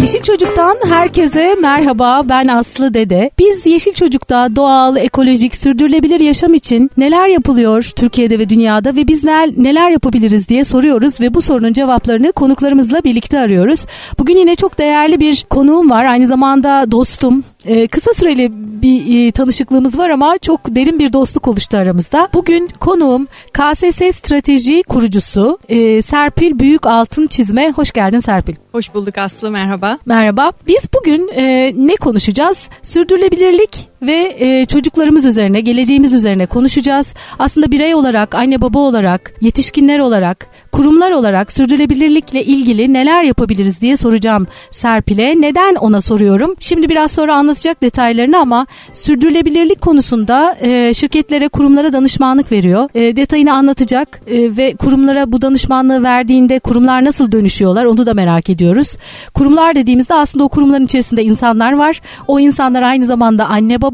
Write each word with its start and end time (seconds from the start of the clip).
Yeşil 0.00 0.22
Çocuk'tan 0.22 0.76
herkese 0.88 1.54
merhaba 1.60 2.22
ben 2.24 2.48
Aslı 2.48 2.94
Dede. 2.94 3.30
Biz 3.38 3.66
Yeşil 3.66 3.92
Çocuk'ta 3.92 4.56
doğal, 4.56 4.96
ekolojik, 4.96 5.56
sürdürülebilir 5.56 6.20
yaşam 6.20 6.54
için 6.54 6.90
neler 6.96 7.28
yapılıyor 7.28 7.90
Türkiye'de 7.96 8.38
ve 8.38 8.48
dünyada 8.48 8.96
ve 8.96 9.08
biz 9.08 9.24
neler 9.56 9.90
yapabiliriz 9.90 10.48
diye 10.48 10.64
soruyoruz 10.64 11.20
ve 11.20 11.34
bu 11.34 11.42
sorunun 11.42 11.72
cevaplarını 11.72 12.32
konuklarımızla 12.32 13.04
birlikte 13.04 13.38
arıyoruz. 13.38 13.86
Bugün 14.18 14.36
yine 14.36 14.56
çok 14.56 14.78
değerli 14.78 15.20
bir 15.20 15.46
konuğum 15.50 15.90
var 15.90 16.04
aynı 16.04 16.26
zamanda 16.26 16.90
dostum. 16.90 17.44
Ee, 17.64 17.88
kısa 17.88 18.12
süreli 18.12 18.48
bir 18.82 19.26
e, 19.26 19.32
tanışıklığımız 19.32 19.98
var 19.98 20.10
ama 20.10 20.38
çok 20.38 20.60
derin 20.76 20.98
bir 20.98 21.12
dostluk 21.12 21.48
oluştu 21.48 21.78
aramızda. 21.78 22.28
Bugün 22.34 22.68
konuğum 22.80 23.26
KSS 23.52 24.16
Strateji 24.16 24.82
kurucusu 24.82 25.58
e, 25.68 26.02
Serpil 26.02 26.58
Büyük 26.58 26.86
Altın 26.86 27.26
Çizme. 27.26 27.70
Hoş 27.70 27.92
geldin 27.92 28.20
Serpil. 28.20 28.54
Hoş 28.72 28.94
bulduk 28.94 29.18
Aslı 29.18 29.50
merhaba. 29.50 29.89
Merhaba. 30.06 30.52
Biz 30.66 30.88
bugün 30.94 31.28
e, 31.28 31.72
ne 31.76 31.96
konuşacağız? 31.96 32.70
Sürdürülebilirlik 32.82 33.89
ve 34.02 34.36
e, 34.38 34.64
çocuklarımız 34.64 35.24
üzerine, 35.24 35.60
geleceğimiz 35.60 36.14
üzerine 36.14 36.46
konuşacağız. 36.46 37.14
Aslında 37.38 37.72
birey 37.72 37.94
olarak, 37.94 38.34
anne 38.34 38.60
baba 38.60 38.78
olarak, 38.78 39.34
yetişkinler 39.40 39.98
olarak, 39.98 40.46
kurumlar 40.72 41.10
olarak 41.10 41.52
sürdürülebilirlikle 41.52 42.44
ilgili 42.44 42.92
neler 42.92 43.22
yapabiliriz 43.22 43.80
diye 43.80 43.96
soracağım 43.96 44.46
Serpil'e. 44.70 45.40
Neden 45.40 45.74
ona 45.74 46.00
soruyorum? 46.00 46.54
Şimdi 46.60 46.88
biraz 46.88 47.10
sonra 47.10 47.34
anlatacak 47.34 47.82
detaylarını 47.82 48.38
ama 48.38 48.66
sürdürülebilirlik 48.92 49.80
konusunda 49.80 50.56
e, 50.60 50.94
şirketlere, 50.94 51.48
kurumlara 51.48 51.92
danışmanlık 51.92 52.52
veriyor. 52.52 52.88
E, 52.94 53.16
detayını 53.16 53.52
anlatacak 53.52 54.20
e, 54.26 54.56
ve 54.56 54.76
kurumlara 54.76 55.32
bu 55.32 55.42
danışmanlığı 55.42 56.02
verdiğinde 56.02 56.58
kurumlar 56.58 57.04
nasıl 57.04 57.32
dönüşüyorlar 57.32 57.84
onu 57.84 58.06
da 58.06 58.14
merak 58.14 58.50
ediyoruz. 58.50 58.96
Kurumlar 59.34 59.74
dediğimizde 59.74 60.14
aslında 60.14 60.44
o 60.44 60.48
kurumların 60.48 60.84
içerisinde 60.84 61.24
insanlar 61.24 61.72
var. 61.72 62.00
O 62.28 62.40
insanlar 62.40 62.82
aynı 62.82 63.04
zamanda 63.04 63.46
anne 63.46 63.82
baba. 63.82 63.89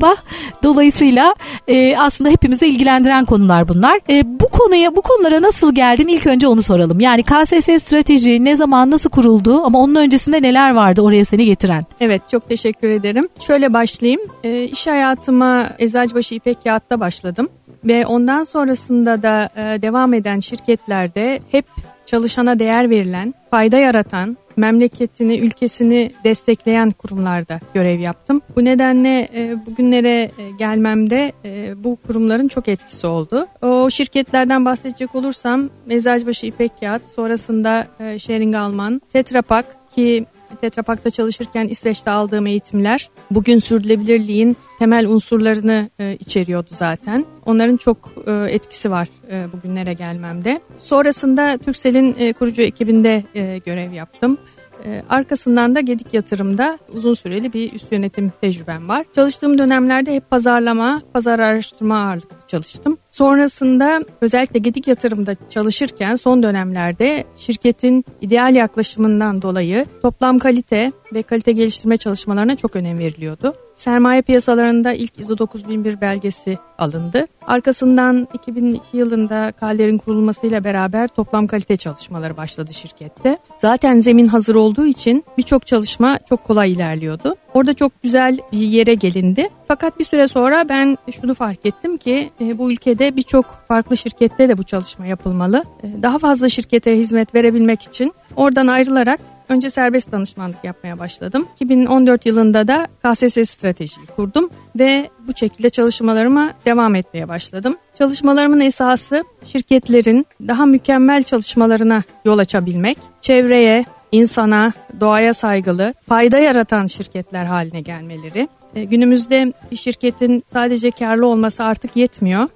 Dolayısıyla 0.62 1.34
e, 1.68 1.96
aslında 1.96 2.30
hepimizi 2.30 2.66
ilgilendiren 2.66 3.24
konular 3.24 3.68
bunlar. 3.68 4.00
E, 4.08 4.40
bu 4.40 4.48
konuya, 4.48 4.96
bu 4.96 5.02
konulara 5.02 5.42
nasıl 5.42 5.74
geldin 5.74 6.08
ilk 6.08 6.26
önce 6.26 6.48
onu 6.48 6.62
soralım. 6.62 7.00
Yani 7.00 7.22
KSS 7.22 7.82
strateji 7.82 8.44
ne 8.44 8.56
zaman 8.56 8.90
nasıl 8.90 9.10
kuruldu 9.10 9.62
ama 9.64 9.78
onun 9.78 9.94
öncesinde 9.94 10.42
neler 10.42 10.74
vardı 10.74 11.02
oraya 11.02 11.24
seni 11.24 11.44
getiren? 11.44 11.86
Evet 12.00 12.22
çok 12.30 12.48
teşekkür 12.48 12.88
ederim. 12.88 13.24
Şöyle 13.40 13.72
başlayayım. 13.72 14.20
E, 14.44 14.64
iş 14.64 14.86
hayatıma 14.86 15.66
Eczacıbaşı 15.78 16.34
İpek 16.34 16.64
Kağıt'ta 16.64 17.00
başladım 17.00 17.48
ve 17.84 18.06
ondan 18.06 18.44
sonrasında 18.44 19.22
da 19.22 19.48
e, 19.56 19.82
devam 19.82 20.14
eden 20.14 20.40
şirketlerde 20.40 21.40
hep 21.50 21.66
çalışana 22.06 22.58
değer 22.58 22.90
verilen, 22.90 23.34
fayda 23.50 23.78
yaratan, 23.78 24.36
memleketini, 24.56 25.38
ülkesini 25.38 26.12
destekleyen 26.24 26.90
kurumlarda 26.90 27.60
görev 27.74 28.00
yaptım. 28.00 28.42
Bu 28.56 28.64
nedenle 28.64 29.28
e, 29.34 29.66
bugünlere 29.66 30.30
e, 30.38 30.50
gelmemde 30.58 31.32
e, 31.44 31.84
bu 31.84 31.96
kurumların 32.06 32.48
çok 32.48 32.68
etkisi 32.68 33.06
oldu. 33.06 33.46
O 33.62 33.90
şirketlerden 33.90 34.64
bahsedecek 34.64 35.14
olursam 35.14 35.70
Eczacıbaşı 35.90 36.46
İpek 36.46 36.80
Kağıt, 36.80 37.06
sonrasında 37.06 37.86
e, 38.00 38.18
Sharing 38.18 38.54
Alman, 38.54 39.02
Tetra 39.12 39.42
Pak 39.42 39.66
ki 39.90 40.26
Tetra 40.60 40.82
Pak'ta 40.82 41.10
çalışırken 41.10 41.68
İsveç'te 41.68 42.10
aldığım 42.10 42.46
eğitimler 42.46 43.10
bugün 43.30 43.58
sürdürülebilirliğin 43.58 44.56
temel 44.78 45.06
unsurlarını 45.06 45.90
e, 46.00 46.16
içeriyordu 46.20 46.70
zaten. 46.72 47.24
Onların 47.46 47.76
çok 47.76 48.12
e, 48.26 48.32
etkisi 48.32 48.90
var 48.90 49.08
e, 49.30 49.52
bugünlere 49.52 49.92
gelmemde. 49.92 50.60
Sonrasında 50.76 51.58
Türksel'in 51.58 52.16
e, 52.18 52.32
kurucu 52.32 52.62
ekibinde 52.62 53.24
e, 53.34 53.58
görev 53.58 53.92
yaptım. 53.92 54.38
E, 54.84 55.02
arkasından 55.08 55.74
da 55.74 55.80
Gedik 55.80 56.14
Yatırım'da 56.14 56.78
uzun 56.92 57.14
süreli 57.14 57.52
bir 57.52 57.72
üst 57.72 57.92
yönetim 57.92 58.32
tecrübem 58.40 58.88
var. 58.88 59.04
Çalıştığım 59.14 59.58
dönemlerde 59.58 60.14
hep 60.14 60.30
pazarlama, 60.30 61.02
pazar 61.12 61.38
araştırma 61.38 62.00
ağırlıklı 62.00 62.35
çalıştım. 62.46 62.98
Sonrasında 63.10 64.00
özellikle 64.20 64.58
Gedik 64.58 64.86
Yatırım'da 64.88 65.36
çalışırken 65.50 66.14
son 66.14 66.42
dönemlerde 66.42 67.24
şirketin 67.36 68.04
ideal 68.20 68.54
yaklaşımından 68.54 69.42
dolayı 69.42 69.86
toplam 70.02 70.38
kalite 70.38 70.92
ve 71.14 71.22
kalite 71.22 71.52
geliştirme 71.52 71.96
çalışmalarına 71.96 72.56
çok 72.56 72.76
önem 72.76 72.98
veriliyordu. 72.98 73.54
Sermaye 73.74 74.22
piyasalarında 74.22 74.92
ilk 74.92 75.20
ISO 75.20 75.38
9001 75.38 76.00
belgesi 76.00 76.58
alındı. 76.78 77.24
Arkasından 77.46 78.28
2002 78.34 78.96
yılında 78.96 79.52
Kalder'in 79.60 79.98
kurulmasıyla 79.98 80.64
beraber 80.64 81.08
toplam 81.08 81.46
kalite 81.46 81.76
çalışmaları 81.76 82.36
başladı 82.36 82.74
şirkette. 82.74 83.38
Zaten 83.56 83.98
zemin 83.98 84.26
hazır 84.26 84.54
olduğu 84.54 84.86
için 84.86 85.24
birçok 85.38 85.66
çalışma 85.66 86.18
çok 86.28 86.44
kolay 86.44 86.72
ilerliyordu. 86.72 87.36
Orada 87.56 87.74
çok 87.74 88.02
güzel 88.02 88.38
bir 88.52 88.58
yere 88.58 88.94
gelindi. 88.94 89.48
Fakat 89.68 89.98
bir 89.98 90.04
süre 90.04 90.28
sonra 90.28 90.68
ben 90.68 90.98
şunu 91.20 91.34
fark 91.34 91.66
ettim 91.66 91.96
ki 91.96 92.30
e, 92.40 92.58
bu 92.58 92.72
ülkede 92.72 93.16
birçok 93.16 93.46
farklı 93.68 93.96
şirkette 93.96 94.48
de 94.48 94.58
bu 94.58 94.62
çalışma 94.62 95.06
yapılmalı. 95.06 95.64
E, 95.82 96.02
daha 96.02 96.18
fazla 96.18 96.48
şirkete 96.48 96.98
hizmet 96.98 97.34
verebilmek 97.34 97.82
için 97.82 98.12
oradan 98.36 98.66
ayrılarak 98.66 99.20
önce 99.48 99.70
serbest 99.70 100.12
danışmanlık 100.12 100.64
yapmaya 100.64 100.98
başladım. 100.98 101.48
2014 101.54 102.26
yılında 102.26 102.68
da 102.68 102.86
KSS 103.04 103.50
stratejiyi 103.50 104.06
kurdum 104.06 104.50
ve 104.78 105.10
bu 105.28 105.36
şekilde 105.36 105.70
çalışmalarıma 105.70 106.52
devam 106.66 106.94
etmeye 106.94 107.28
başladım. 107.28 107.76
Çalışmalarımın 107.98 108.60
esası 108.60 109.24
şirketlerin 109.44 110.26
daha 110.48 110.66
mükemmel 110.66 111.22
çalışmalarına 111.22 112.02
yol 112.24 112.38
açabilmek, 112.38 112.98
çevreye, 113.20 113.84
insana, 114.12 114.72
doğaya 115.00 115.34
saygılı, 115.34 115.94
fayda 116.08 116.38
yaratan 116.38 116.86
şirketler 116.86 117.44
haline 117.44 117.80
gelmeleri. 117.80 118.48
E, 118.74 118.84
günümüzde 118.84 119.52
bir 119.70 119.76
şirketin 119.76 120.42
sadece 120.46 120.90
karlı 120.90 121.26
olması 121.26 121.64
artık 121.64 121.96
yetmiyor. 121.96 122.48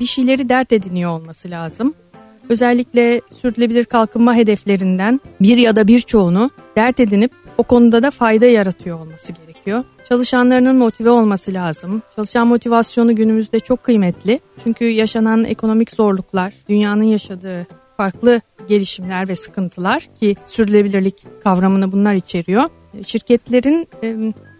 Bir 0.00 0.06
şeyleri 0.06 0.48
dert 0.48 0.72
ediniyor 0.72 1.10
olması 1.10 1.50
lazım. 1.50 1.94
Özellikle 2.48 3.20
sürdürülebilir 3.30 3.84
kalkınma 3.84 4.34
hedeflerinden 4.34 5.20
bir 5.40 5.56
ya 5.56 5.76
da 5.76 5.88
birçoğunu 5.88 6.50
dert 6.76 7.00
edinip 7.00 7.32
o 7.58 7.62
konuda 7.62 8.02
da 8.02 8.10
fayda 8.10 8.46
yaratıyor 8.46 9.00
olması 9.00 9.32
gerekiyor. 9.32 9.84
Çalışanlarının 10.08 10.76
motive 10.76 11.10
olması 11.10 11.54
lazım. 11.54 12.02
Çalışan 12.16 12.46
motivasyonu 12.46 13.16
günümüzde 13.16 13.60
çok 13.60 13.82
kıymetli. 13.82 14.40
Çünkü 14.64 14.84
yaşanan 14.84 15.44
ekonomik 15.44 15.90
zorluklar, 15.90 16.52
dünyanın 16.68 17.04
yaşadığı 17.04 17.66
farklı 17.98 18.40
gelişimler 18.68 19.28
ve 19.28 19.34
sıkıntılar 19.34 20.08
ki 20.20 20.36
sürdürülebilirlik 20.46 21.14
kavramını 21.44 21.92
bunlar 21.92 22.14
içeriyor. 22.14 22.64
Şirketlerin 23.06 23.88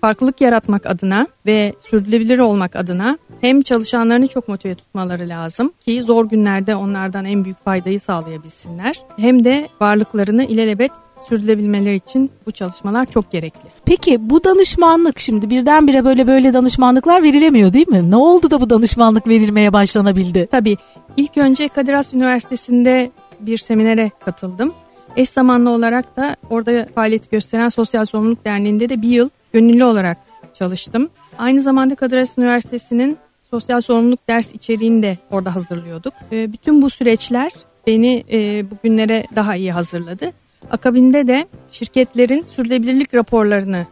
farklılık 0.00 0.40
yaratmak 0.40 0.86
adına 0.86 1.26
ve 1.46 1.74
sürdürülebilir 1.80 2.38
olmak 2.38 2.76
adına 2.76 3.18
hem 3.40 3.62
çalışanlarını 3.62 4.28
çok 4.28 4.48
motive 4.48 4.74
tutmaları 4.74 5.28
lazım 5.28 5.72
ki 5.80 6.02
zor 6.02 6.28
günlerde 6.28 6.74
onlardan 6.74 7.24
en 7.24 7.44
büyük 7.44 7.64
faydayı 7.64 8.00
sağlayabilsinler. 8.00 9.02
Hem 9.16 9.44
de 9.44 9.68
varlıklarını 9.80 10.44
ilelebet 10.44 10.92
sürdürülebilmeleri 11.28 11.94
için 11.94 12.30
bu 12.46 12.50
çalışmalar 12.50 13.06
çok 13.06 13.32
gerekli. 13.32 13.68
Peki 13.84 14.30
bu 14.30 14.44
danışmanlık 14.44 15.20
şimdi 15.20 15.50
birdenbire 15.50 16.04
böyle 16.04 16.26
böyle 16.26 16.52
danışmanlıklar 16.52 17.22
verilemiyor 17.22 17.72
değil 17.72 17.88
mi? 17.88 18.10
Ne 18.10 18.16
oldu 18.16 18.50
da 18.50 18.60
bu 18.60 18.70
danışmanlık 18.70 19.28
verilmeye 19.28 19.72
başlanabildi? 19.72 20.48
Tabii 20.50 20.76
ilk 21.16 21.36
önce 21.36 21.68
Kadir 21.68 21.92
Has 21.92 22.14
Üniversitesi'nde 22.14 23.10
bir 23.40 23.58
seminere 23.58 24.10
katıldım. 24.24 24.74
Eş 25.16 25.28
zamanlı 25.28 25.70
olarak 25.70 26.16
da 26.16 26.36
orada 26.50 26.88
faaliyet 26.94 27.30
gösteren 27.30 27.68
Sosyal 27.68 28.04
Sorumluluk 28.04 28.44
Derneği'nde 28.44 28.88
de 28.88 29.02
bir 29.02 29.08
yıl 29.08 29.28
gönüllü 29.52 29.84
olarak 29.84 30.18
çalıştım. 30.54 31.08
Aynı 31.38 31.60
zamanda 31.60 31.94
Kadir 31.94 32.18
Has 32.18 32.38
Üniversitesi'nin 32.38 33.18
sosyal 33.50 33.80
sorumluluk 33.80 34.28
ders 34.28 34.54
içeriğini 34.54 35.02
de 35.02 35.18
orada 35.30 35.54
hazırlıyorduk. 35.54 36.14
E, 36.32 36.52
bütün 36.52 36.82
bu 36.82 36.90
süreçler 36.90 37.52
beni 37.86 38.24
e, 38.32 38.70
bugünlere 38.70 39.24
daha 39.36 39.56
iyi 39.56 39.72
hazırladı. 39.72 40.32
Akabinde 40.70 41.26
de 41.26 41.46
şirketlerin 41.70 42.42
sürdürülebilirlik 42.42 43.14
raporlarını 43.14 43.86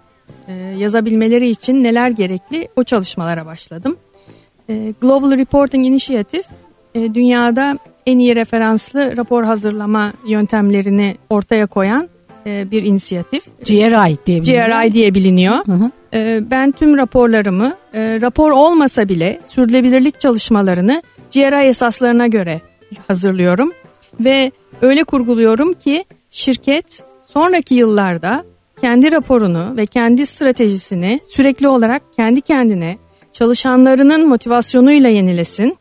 e, 0.48 0.52
yazabilmeleri 0.54 1.48
için 1.48 1.82
neler 1.82 2.10
gerekli 2.10 2.68
o 2.76 2.84
çalışmalara 2.84 3.46
başladım. 3.46 3.96
E, 4.68 4.92
Global 5.00 5.38
Reporting 5.38 5.86
Initiative 5.86 6.42
dünyada 6.94 7.78
en 8.06 8.18
iyi 8.18 8.36
referanslı 8.36 9.16
rapor 9.16 9.44
hazırlama 9.44 10.12
yöntemlerini 10.26 11.16
ortaya 11.30 11.66
koyan 11.66 12.08
e, 12.46 12.70
bir 12.70 12.82
inisiyatif. 12.82 13.44
GRI 13.66 14.16
diye 14.26 14.40
biliniyor. 14.40 14.66
GRI 14.68 14.92
diye 14.92 15.14
biliniyor. 15.14 15.66
Hı 15.66 15.72
hı. 15.72 15.90
E, 16.14 16.40
ben 16.50 16.72
tüm 16.72 16.96
raporlarımı 16.96 17.74
e, 17.94 18.20
rapor 18.20 18.50
olmasa 18.50 19.08
bile 19.08 19.40
sürdürülebilirlik 19.46 20.20
çalışmalarını 20.20 21.02
GRI 21.34 21.66
esaslarına 21.66 22.26
göre 22.26 22.60
hazırlıyorum 23.08 23.72
ve 24.20 24.52
öyle 24.82 25.04
kurguluyorum 25.04 25.72
ki 25.72 26.04
şirket 26.30 27.04
sonraki 27.26 27.74
yıllarda 27.74 28.44
kendi 28.80 29.12
raporunu 29.12 29.76
ve 29.76 29.86
kendi 29.86 30.26
stratejisini 30.26 31.20
sürekli 31.28 31.68
olarak 31.68 32.02
kendi 32.16 32.40
kendine 32.40 32.98
çalışanlarının 33.32 34.28
motivasyonuyla 34.28 35.08
yenilesin. 35.08 35.76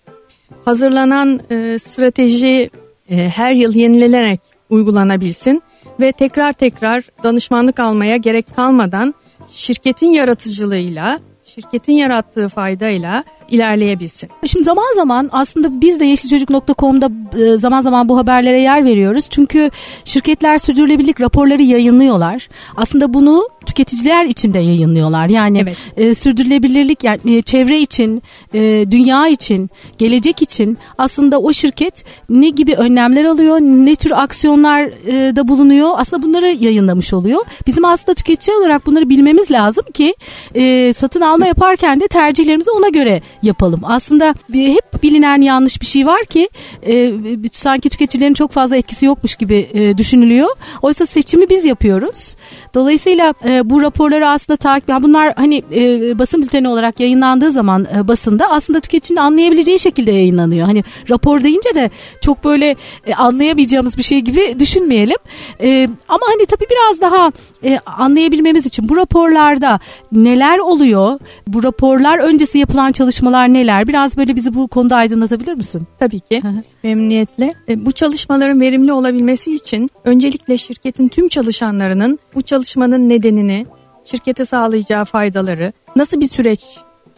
Hazırlanan 0.65 1.39
e, 1.49 1.79
strateji 1.79 2.69
e, 3.09 3.15
her 3.15 3.51
yıl 3.51 3.75
yenilenerek 3.75 4.39
uygulanabilsin 4.69 5.63
ve 5.99 6.11
tekrar 6.11 6.53
tekrar 6.53 7.03
danışmanlık 7.23 7.79
almaya 7.79 8.17
gerek 8.17 8.55
kalmadan 8.55 9.13
şirketin 9.47 10.07
yaratıcılığıyla, 10.07 11.19
şirketin 11.43 11.93
yarattığı 11.93 12.49
faydayla 12.49 13.23
ilerleyebilsin. 13.49 14.29
Şimdi 14.45 14.63
zaman 14.63 14.95
zaman 14.95 15.29
aslında 15.31 15.81
biz 15.81 15.99
de 15.99 16.05
yeşilçocuk.com'da 16.05 17.09
e, 17.43 17.57
zaman 17.57 17.81
zaman 17.81 18.09
bu 18.09 18.17
haberlere 18.17 18.61
yer 18.61 18.85
veriyoruz. 18.85 19.25
Çünkü 19.29 19.71
şirketler 20.05 20.57
sürdürülebilirlik 20.57 21.21
raporları 21.21 21.61
yayınlıyorlar. 21.61 22.49
Aslında 22.75 23.13
bunu 23.13 23.49
tüketiciler 23.65 24.25
için 24.25 24.53
de 24.53 24.59
yayınlıyorlar. 24.59 25.29
Yani 25.29 25.59
evet. 25.59 25.77
e, 25.97 26.13
sürdürülebilirlik 26.13 27.03
yani 27.03 27.19
e, 27.25 27.41
çevre 27.41 27.79
için, 27.79 28.21
e, 28.53 28.85
dünya 28.91 29.27
için, 29.27 29.69
gelecek 29.97 30.41
için 30.41 30.77
aslında 30.97 31.39
o 31.39 31.53
şirket 31.53 32.05
ne 32.29 32.49
gibi 32.49 32.75
önlemler 32.75 33.25
alıyor, 33.25 33.57
ne 33.61 33.95
tür 33.95 34.11
aksiyonlar 34.11 34.81
e, 34.81 35.35
da 35.35 35.47
bulunuyor. 35.47 35.91
Aslında 35.97 36.23
bunları 36.23 36.47
yayınlamış 36.47 37.13
oluyor. 37.13 37.45
Bizim 37.67 37.85
aslında 37.85 38.13
tüketici 38.13 38.57
olarak 38.57 38.85
bunları 38.85 39.09
bilmemiz 39.09 39.51
lazım 39.51 39.83
ki 39.93 40.15
e, 40.55 40.93
satın 40.93 41.21
alma 41.21 41.47
yaparken 41.47 41.99
de 41.99 42.07
tercihlerimizi 42.07 42.71
ona 42.71 42.89
göre 42.89 43.21
yapalım. 43.45 43.79
Aslında 43.83 44.35
hep 44.53 45.03
bilinen 45.03 45.41
yanlış 45.41 45.81
bir 45.81 45.85
şey 45.85 46.05
var 46.05 46.25
ki 46.25 46.49
e, 46.87 47.13
sanki 47.53 47.89
tüketicilerin 47.89 48.33
çok 48.33 48.51
fazla 48.51 48.77
etkisi 48.77 49.05
yokmuş 49.05 49.35
gibi 49.35 49.69
e, 49.73 49.97
düşünülüyor. 49.97 50.49
Oysa 50.81 51.05
seçimi 51.05 51.49
biz 51.49 51.65
yapıyoruz. 51.65 52.35
Dolayısıyla 52.75 53.33
e, 53.45 53.69
bu 53.69 53.81
raporları 53.81 54.29
aslında 54.29 54.57
takip 54.57 54.89
yani 54.89 55.03
bunlar 55.03 55.33
hani 55.35 55.63
e, 55.71 56.19
basın 56.19 56.41
bülteni 56.41 56.67
olarak 56.67 56.99
yayınlandığı 56.99 57.51
zaman 57.51 57.87
e, 57.95 58.07
basında 58.07 58.49
aslında 58.49 58.79
tüketicinin 58.79 59.19
anlayabileceği 59.19 59.79
şekilde 59.79 60.11
yayınlanıyor. 60.11 60.65
Hani 60.67 60.83
rapor 61.09 61.43
deyince 61.43 61.75
de 61.75 61.89
çok 62.21 62.43
böyle 62.43 62.75
e, 63.07 63.13
anlayamayacağımız 63.13 63.97
bir 63.97 64.03
şey 64.03 64.19
gibi 64.19 64.59
düşünmeyelim. 64.59 65.17
E, 65.61 65.89
ama 66.07 66.25
hani 66.27 66.45
tabii 66.45 66.65
biraz 66.71 67.01
daha 67.01 67.31
e, 67.63 67.79
anlayabilmemiz 67.85 68.65
için 68.65 68.89
bu 68.89 68.97
raporlarda 68.97 69.79
neler 70.11 70.59
oluyor? 70.59 71.19
Bu 71.47 71.63
raporlar 71.63 72.17
öncesi 72.17 72.57
yapılan 72.57 72.91
çalışmalar 72.91 73.53
neler? 73.53 73.87
Biraz 73.87 74.17
böyle 74.17 74.35
bizi 74.35 74.53
bu 74.53 74.67
konuda 74.67 74.95
aydınlatabilir 74.95 75.53
misin? 75.53 75.87
Tabii 75.99 76.19
ki. 76.19 76.41
Memnuniyetle. 76.85 77.53
E, 77.69 77.85
bu 77.85 77.91
çalışmaların 77.91 78.61
verimli 78.61 78.93
olabilmesi 78.93 79.55
için 79.55 79.89
öncelikle 80.03 80.57
şirketin 80.57 81.07
tüm 81.07 81.27
çalışanlarının 81.27 82.19
bu 82.35 82.41
çalışmanın 82.41 83.09
nedenini, 83.09 83.65
şirkete 84.03 84.45
sağlayacağı 84.45 85.05
faydaları, 85.05 85.73
nasıl 85.95 86.21
bir 86.21 86.25
süreç 86.25 86.65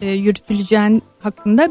e, 0.00 0.10
yürütüleceğin 0.10 1.02
hakkında 1.20 1.68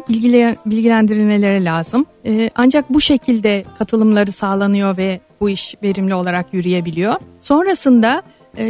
bilgilendirilmeleri 0.66 1.66
lazım. 1.66 2.06
E, 2.26 2.50
ancak 2.56 2.94
bu 2.94 3.02
şekilde 3.02 3.66
katılımları 3.80 4.32
sağlanıyor 4.32 4.98
ve 4.98 5.22
bu 5.42 5.50
iş 5.50 5.76
verimli 5.84 6.16
olarak 6.16 6.54
yürüyebiliyor. 6.54 7.16
Sonrasında 7.42 8.22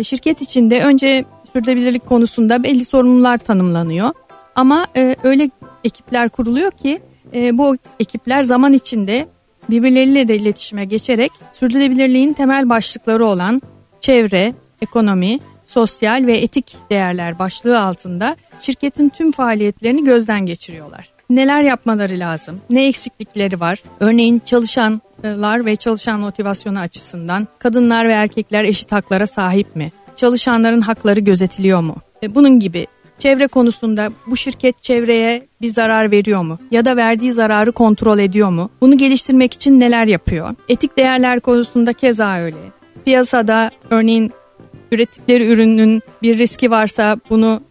şirket 0.03 0.41
içinde 0.41 0.83
önce 0.83 1.25
sürdürülebilirlik 1.53 2.05
konusunda 2.05 2.63
belli 2.63 2.85
sorumlular 2.85 3.37
tanımlanıyor. 3.37 4.09
Ama 4.55 4.87
öyle 5.23 5.49
ekipler 5.83 6.29
kuruluyor 6.29 6.71
ki 6.71 6.99
e, 7.33 7.57
bu 7.57 7.75
ekipler 7.99 8.43
zaman 8.43 8.73
içinde 8.73 9.27
birbirleriyle 9.69 10.27
de 10.27 10.35
iletişime 10.35 10.85
geçerek 10.85 11.31
sürdürülebilirliğin 11.53 12.33
temel 12.33 12.69
başlıkları 12.69 13.25
olan 13.25 13.61
çevre, 14.01 14.53
ekonomi, 14.81 15.39
sosyal 15.65 16.27
ve 16.27 16.37
etik 16.37 16.75
değerler 16.89 17.39
başlığı 17.39 17.81
altında 17.81 18.35
şirketin 18.61 19.09
tüm 19.09 19.31
faaliyetlerini 19.31 20.03
gözden 20.03 20.45
geçiriyorlar. 20.45 21.09
Neler 21.29 21.63
yapmaları 21.63 22.19
lazım? 22.19 22.61
Ne 22.69 22.87
eksiklikleri 22.87 23.59
var? 23.59 23.83
Örneğin 23.99 24.41
çalışanlar 24.45 25.65
ve 25.65 25.75
çalışan 25.75 26.19
motivasyonu 26.19 26.79
açısından 26.79 27.47
kadınlar 27.59 28.07
ve 28.07 28.13
erkekler 28.13 28.63
eşit 28.63 28.91
haklara 28.91 29.27
sahip 29.27 29.75
mi? 29.75 29.91
Çalışanların 30.15 30.81
hakları 30.81 31.19
gözetiliyor 31.19 31.81
mu? 31.81 31.95
E, 32.23 32.35
bunun 32.35 32.59
gibi 32.59 32.87
Çevre 33.19 33.47
konusunda 33.47 34.11
bu 34.27 34.37
şirket 34.37 34.83
çevreye 34.83 35.47
bir 35.61 35.67
zarar 35.67 36.11
veriyor 36.11 36.41
mu? 36.41 36.59
Ya 36.71 36.85
da 36.85 36.97
verdiği 36.97 37.31
zararı 37.31 37.71
kontrol 37.71 38.19
ediyor 38.19 38.49
mu? 38.49 38.69
Bunu 38.81 38.97
geliştirmek 38.97 39.53
için 39.53 39.79
neler 39.79 40.07
yapıyor? 40.07 40.55
Etik 40.69 40.97
değerler 40.97 41.39
konusunda 41.39 41.93
keza 41.93 42.37
öyle. 42.37 42.57
Piyasada 43.05 43.71
örneğin 43.89 44.31
ürettikleri 44.91 45.47
ürünün 45.47 46.01
bir 46.21 46.37
riski 46.37 46.71
varsa 46.71 47.17
bunu 47.29 47.61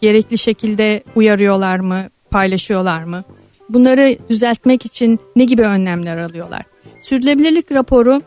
gerekli 0.00 0.38
şekilde 0.38 1.02
uyarıyorlar 1.14 1.78
mı? 1.78 2.04
Paylaşıyorlar 2.30 3.04
mı? 3.04 3.24
Bunları 3.68 4.18
düzeltmek 4.28 4.86
için 4.86 5.20
ne 5.36 5.44
gibi 5.44 5.62
önlemler 5.62 6.16
alıyorlar? 6.18 6.62
Sürdürülebilirlik 7.00 7.72
raporu 7.72 8.22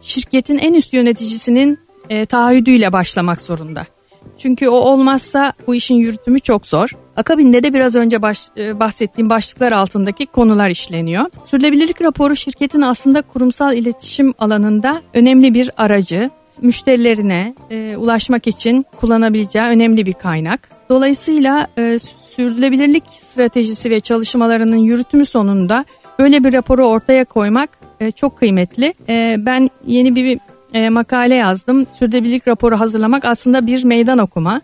şirketin 0.00 0.58
en 0.58 0.74
üst 0.74 0.92
yöneticisinin 0.92 1.78
e, 2.10 2.26
taahhüdüyle 2.26 2.92
başlamak 2.92 3.40
zorunda. 3.40 3.86
Çünkü 4.38 4.68
o 4.68 4.76
olmazsa 4.76 5.52
bu 5.66 5.74
işin 5.74 5.94
yürütümü 5.94 6.40
çok 6.40 6.66
zor. 6.66 6.90
Akabinde 7.16 7.62
de 7.62 7.74
biraz 7.74 7.94
önce 7.94 8.22
baş, 8.22 8.38
e, 8.56 8.80
bahsettiğim 8.80 9.30
başlıklar 9.30 9.72
altındaki 9.72 10.26
konular 10.26 10.70
işleniyor. 10.70 11.24
Sürdürülebilirlik 11.44 12.02
raporu 12.02 12.36
şirketin 12.36 12.80
aslında 12.80 13.22
kurumsal 13.22 13.76
iletişim 13.76 14.34
alanında 14.38 15.02
önemli 15.14 15.54
bir 15.54 15.70
aracı. 15.76 16.30
Müşterilerine 16.62 17.54
e, 17.70 17.96
ulaşmak 17.96 18.46
için 18.46 18.86
kullanabileceği 19.00 19.64
önemli 19.64 20.06
bir 20.06 20.12
kaynak. 20.12 20.68
Dolayısıyla 20.88 21.66
e, 21.78 21.98
sürdürülebilirlik 22.36 23.04
stratejisi 23.10 23.90
ve 23.90 24.00
çalışmalarının 24.00 24.76
yürütümü 24.76 25.26
sonunda 25.26 25.84
böyle 26.18 26.44
bir 26.44 26.52
raporu 26.52 26.86
ortaya 26.86 27.24
koymak 27.24 27.70
e, 28.00 28.10
çok 28.10 28.38
kıymetli. 28.38 28.94
E, 29.08 29.36
ben 29.38 29.70
yeni 29.86 30.16
bir 30.16 30.38
e, 30.74 30.88
makale 30.88 31.34
yazdım. 31.34 31.86
Sürdürülebilirlik 31.92 32.48
raporu 32.48 32.80
hazırlamak 32.80 33.24
aslında 33.24 33.66
bir 33.66 33.84
meydan 33.84 34.18
okuma. 34.18 34.60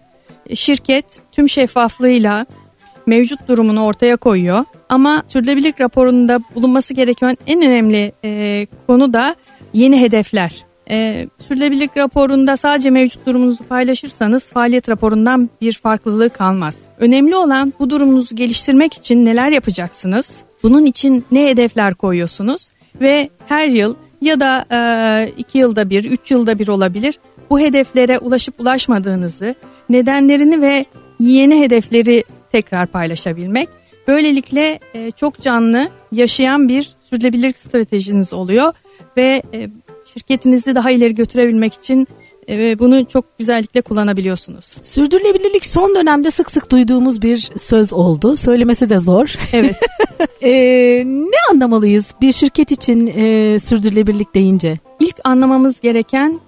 Şirket 0.55 1.21
tüm 1.33 1.49
şeffaflığıyla 1.49 2.47
mevcut 3.07 3.49
durumunu 3.49 3.85
ortaya 3.85 4.17
koyuyor. 4.17 4.65
Ama 4.89 5.23
sürdürülebilirlik 5.27 5.81
raporunda 5.81 6.41
bulunması 6.55 6.95
gereken 6.95 7.37
en 7.47 7.63
önemli 7.63 8.13
e, 8.25 8.67
konu 8.87 9.13
da 9.13 9.37
yeni 9.73 10.01
hedefler. 10.01 10.65
E, 10.91 11.27
sürdürülebilirlik 11.39 11.97
raporunda 11.97 12.57
sadece 12.57 12.91
mevcut 12.91 13.27
durumunuzu 13.27 13.65
paylaşırsanız 13.65 14.51
faaliyet 14.51 14.89
raporundan 14.89 15.51
bir 15.61 15.73
farklılığı 15.73 16.31
kalmaz. 16.31 16.89
Önemli 16.99 17.37
olan 17.37 17.73
bu 17.79 17.91
durumunuzu 17.91 18.37
geliştirmek 18.37 18.95
için 18.95 19.25
neler 19.25 19.51
yapacaksınız? 19.51 20.43
Bunun 20.63 20.85
için 20.85 21.25
ne 21.31 21.47
hedefler 21.47 21.95
koyuyorsunuz? 21.95 22.69
Ve 23.01 23.31
her 23.49 23.67
yıl 23.67 23.95
ya 24.21 24.41
da 24.41 24.65
e, 24.73 25.33
iki 25.39 25.59
yılda 25.59 25.91
bir, 25.91 26.05
üç 26.05 26.31
yılda 26.31 26.59
bir 26.59 26.69
olabilir. 26.69 27.19
Bu 27.51 27.61
hedeflere 27.61 28.19
ulaşıp 28.19 28.61
ulaşmadığınızı, 28.61 29.55
nedenlerini 29.89 30.63
ve 30.63 30.87
yeni 31.21 31.61
hedefleri 31.61 32.25
tekrar 32.53 32.87
paylaşabilmek. 32.87 33.69
Böylelikle 34.09 34.81
e, 34.95 35.11
çok 35.11 35.41
canlı, 35.41 35.89
yaşayan 36.13 36.69
bir 36.69 36.97
sürdürülebilirlik 37.01 37.59
stratejiniz 37.59 38.33
oluyor 38.33 38.75
ve 39.17 39.43
e, 39.55 39.69
şirketinizi 40.13 40.75
daha 40.75 40.91
ileri 40.91 41.15
götürebilmek 41.15 41.75
için 41.75 42.09
ve 42.59 42.79
bunu 42.79 43.05
çok 43.07 43.39
güzellikle 43.39 43.81
kullanabiliyorsunuz. 43.81 44.77
Sürdürülebilirlik 44.83 45.67
son 45.67 45.95
dönemde 45.95 46.31
sık 46.31 46.51
sık 46.51 46.71
duyduğumuz 46.71 47.23
bir 47.23 47.51
söz 47.59 47.93
oldu. 47.93 48.37
Söylemesi 48.37 48.91
de 48.91 48.99
zor. 48.99 49.35
Evet. 49.53 49.77
e, 50.43 50.51
ne 51.07 51.37
anlamalıyız 51.51 52.15
bir 52.21 52.33
şirket 52.33 52.73
için 52.73 53.07
e, 53.07 53.59
sürdürülebilirlik 53.59 54.35
deyince? 54.35 54.79
İlk 55.01 55.17
anlamamız 55.25 55.81
gereken 55.81 56.41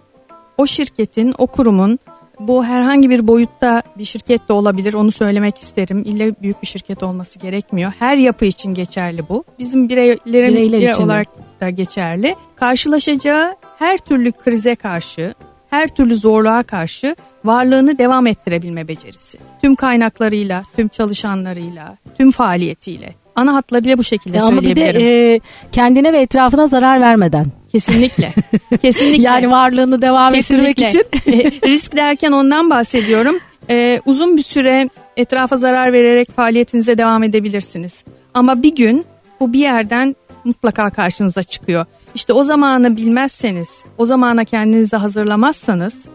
o 0.59 0.67
şirketin, 0.67 1.35
o 1.39 1.47
kurumun 1.47 1.99
bu 2.41 2.65
herhangi 2.65 3.11
bir 3.11 3.29
boyutta 3.29 3.83
bir 3.99 4.05
şirket 4.05 4.49
de 4.49 4.53
olabilir 4.53 4.95
onu 4.95 5.13
söylemek 5.13 5.59
isterim. 5.59 6.03
İlle 6.07 6.35
büyük 6.43 6.63
bir 6.63 6.67
şirket 6.67 7.03
olması 7.03 7.39
gerekmiyor. 7.39 7.93
Her 7.99 8.17
yapı 8.17 8.45
için 8.45 8.75
geçerli 8.75 9.29
bu. 9.29 9.45
Bizim 9.59 9.89
bireylerin 9.89 10.57
Bireyler 10.57 10.81
birey 10.81 11.05
olarak 11.05 11.27
da 11.61 11.71
geçerli. 11.71 12.37
Karşılaşacağı 12.57 13.57
her 13.79 13.99
türlü 13.99 14.33
krize 14.33 14.75
karşı 14.75 15.35
her 15.73 15.89
türlü 15.89 16.17
zorluğa 16.17 16.63
karşı 16.63 17.17
varlığını 17.45 17.99
devam 17.99 18.27
ettirebilme 18.27 18.89
becerisi. 18.89 19.39
Tüm 19.63 19.75
kaynaklarıyla, 19.75 20.63
tüm 20.77 20.89
çalışanlarıyla, 20.89 21.97
tüm 22.19 22.31
faaliyetiyle. 22.31 23.15
Ana 23.37 23.55
hatlarıyla 23.55 23.99
bu 23.99 24.05
şekilde 24.05 24.37
ya 24.37 24.43
söyleyebilirim. 24.43 24.89
Ama 24.89 24.95
bir 24.95 25.05
de 25.05 25.35
e, 25.35 25.41
kendine 25.73 26.13
ve 26.13 26.19
etrafına 26.19 26.67
zarar 26.67 27.01
vermeden. 27.01 27.47
Kesinlikle. 27.73 28.33
Kesinlikle. 28.83 29.23
yani 29.23 29.51
varlığını 29.51 30.03
devam 30.03 30.33
Kesinlikle. 30.33 30.85
ettirmek 30.85 31.17
için. 31.25 31.33
e, 31.33 31.71
risk 31.71 31.97
derken 31.97 32.33
ondan 32.33 32.71
bahsediyorum. 32.71 33.39
E, 33.71 34.01
uzun 34.07 34.37
bir 34.37 34.43
süre 34.43 34.89
etrafa 35.17 35.57
zarar 35.57 35.93
vererek 35.93 36.37
faaliyetinize 36.37 36.99
devam 36.99 37.23
edebilirsiniz. 37.23 38.05
Ama 38.35 38.63
bir 38.63 38.75
gün 38.75 39.05
bu 39.41 39.53
bir 39.53 39.59
yerden 39.59 40.17
mutlaka 40.45 40.91
karşınıza 40.91 41.43
çıkıyor. 41.43 41.87
İşte 42.15 42.33
o 42.33 42.45
zamanı 42.45 42.97
bilmezseniz, 42.97 43.85
o 43.99 44.05
zamana 44.05 44.45
kendinizi 44.45 44.97
hazırlamazsanız, 44.97 46.09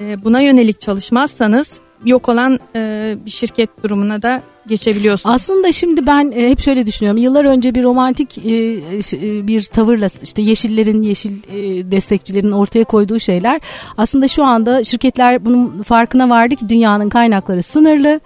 e, 0.00 0.24
buna 0.24 0.40
yönelik 0.40 0.80
çalışmazsanız 0.80 1.80
yok 2.04 2.28
olan 2.28 2.58
e, 2.76 3.14
bir 3.26 3.30
şirket 3.30 3.82
durumuna 3.82 4.22
da 4.22 4.42
geçebiliyorsunuz. 4.66 5.34
Aslında 5.34 5.72
şimdi 5.72 6.06
ben 6.06 6.32
e, 6.36 6.50
hep 6.50 6.60
şöyle 6.60 6.86
düşünüyorum. 6.86 7.22
Yıllar 7.22 7.44
önce 7.44 7.74
bir 7.74 7.82
romantik 7.82 8.38
e, 8.38 8.50
e, 8.52 9.46
bir 9.46 9.64
tavırla 9.64 10.06
işte 10.22 10.42
yeşillerin, 10.42 11.02
yeşil 11.02 11.32
e, 11.32 11.90
destekçilerin 11.90 12.50
ortaya 12.50 12.84
koyduğu 12.84 13.18
şeyler 13.18 13.60
aslında 13.96 14.28
şu 14.28 14.44
anda 14.44 14.84
şirketler 14.84 15.44
bunun 15.44 15.82
farkına 15.82 16.30
vardı 16.30 16.56
ki 16.56 16.68
dünyanın 16.68 17.08
kaynakları 17.08 17.62
sınırlı. 17.62 18.20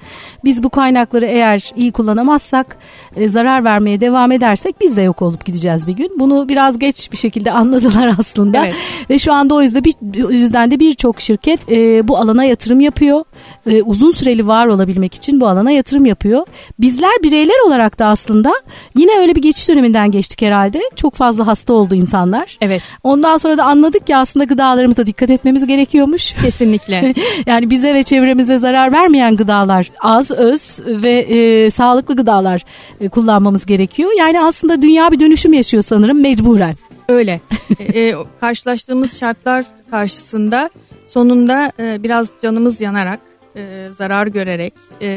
Biz 0.45 0.63
bu 0.63 0.71
kaynakları 0.71 1.27
eğer 1.27 1.73
iyi 1.77 1.93
kullanamazsak, 1.93 2.77
e, 3.17 3.29
zarar 3.29 3.65
vermeye 3.65 4.01
devam 4.01 4.33
edersek 4.33 4.81
biz 4.81 4.97
de 4.97 5.03
yok 5.03 5.23
olup 5.23 5.45
gideceğiz 5.45 5.87
bir 5.87 5.93
gün. 5.93 6.11
Bunu 6.19 6.49
biraz 6.49 6.79
geç 6.79 7.13
bir 7.13 7.17
şekilde 7.17 7.53
anladılar 7.59 8.15
aslında. 8.19 8.67
Evet. 8.67 8.75
Ve 9.11 9.19
şu 9.19 9.33
anda 9.33 9.55
o 9.55 9.63
yüzden 9.63 9.85
bir 9.85 9.95
yüzden 10.31 10.71
de 10.71 10.81
birçok 10.81 11.21
şirket 11.21 11.61
e, 11.73 12.09
bu 12.09 12.19
alana 12.19 12.45
yatırım 12.45 12.81
yapıyor. 12.81 13.25
E, 13.69 13.83
uzun 13.83 14.11
süreli 14.11 14.47
var 14.47 14.67
olabilmek 14.67 15.15
için 15.15 15.41
bu 15.41 15.49
alana 15.49 15.71
yatırım 15.71 16.07
yapıyor. 16.07 16.47
Bizler 16.79 17.13
bireyler 17.23 17.67
olarak 17.67 17.99
da 17.99 18.07
aslında 18.07 18.55
yine 18.97 19.21
öyle 19.21 19.35
bir 19.35 19.43
geçiş 19.43 19.69
döneminden 19.69 20.11
geçtik 20.11 20.43
herhalde. 20.43 20.81
Çok 20.97 21.15
fazla 21.15 21.47
hasta 21.47 21.73
oldu 21.73 21.95
insanlar. 21.95 22.59
Evet. 22.61 22.83
Ondan 23.03 23.37
sonra 23.37 23.59
da 23.59 23.65
anladık 23.65 24.07
ki 24.07 24.17
aslında 24.17 24.45
gıdalarımıza 24.45 25.07
dikkat 25.07 25.31
etmemiz 25.31 25.67
gerekiyormuş. 25.67 26.35
Kesinlikle. 26.43 27.15
yani 27.47 27.71
bize 27.71 27.95
ve 27.95 28.03
çevremize 28.03 28.59
zarar 28.59 28.93
vermeyen 28.93 29.37
gıdalar 29.37 29.91
az, 30.01 30.31
öz 30.31 30.81
ve 30.87 31.11
e, 31.11 31.71
sağlıklı 31.71 32.17
gıdalar 32.17 32.65
e, 33.01 33.09
kullanmamız 33.09 33.67
gerekiyor. 33.67 34.11
Yani 34.19 34.41
aslında 34.41 34.83
dünya 34.83 35.13
bir 35.13 35.21
dönüşüm 35.21 35.53
yaşıyor 35.53 35.83
sanırım 35.83 36.21
mecburen. 36.21 36.75
Öyle. 37.09 37.41
e, 37.79 38.01
e, 38.01 38.15
karşılaştığımız 38.41 39.21
şartlar 39.21 39.65
karşısında 39.91 40.71
sonunda 41.07 41.73
e, 41.79 42.03
biraz 42.03 42.33
canımız 42.43 42.81
yanarak 42.81 43.21
e, 43.59 43.89
zarar 43.91 44.27
görerek 44.27 44.75
e, 45.01 45.09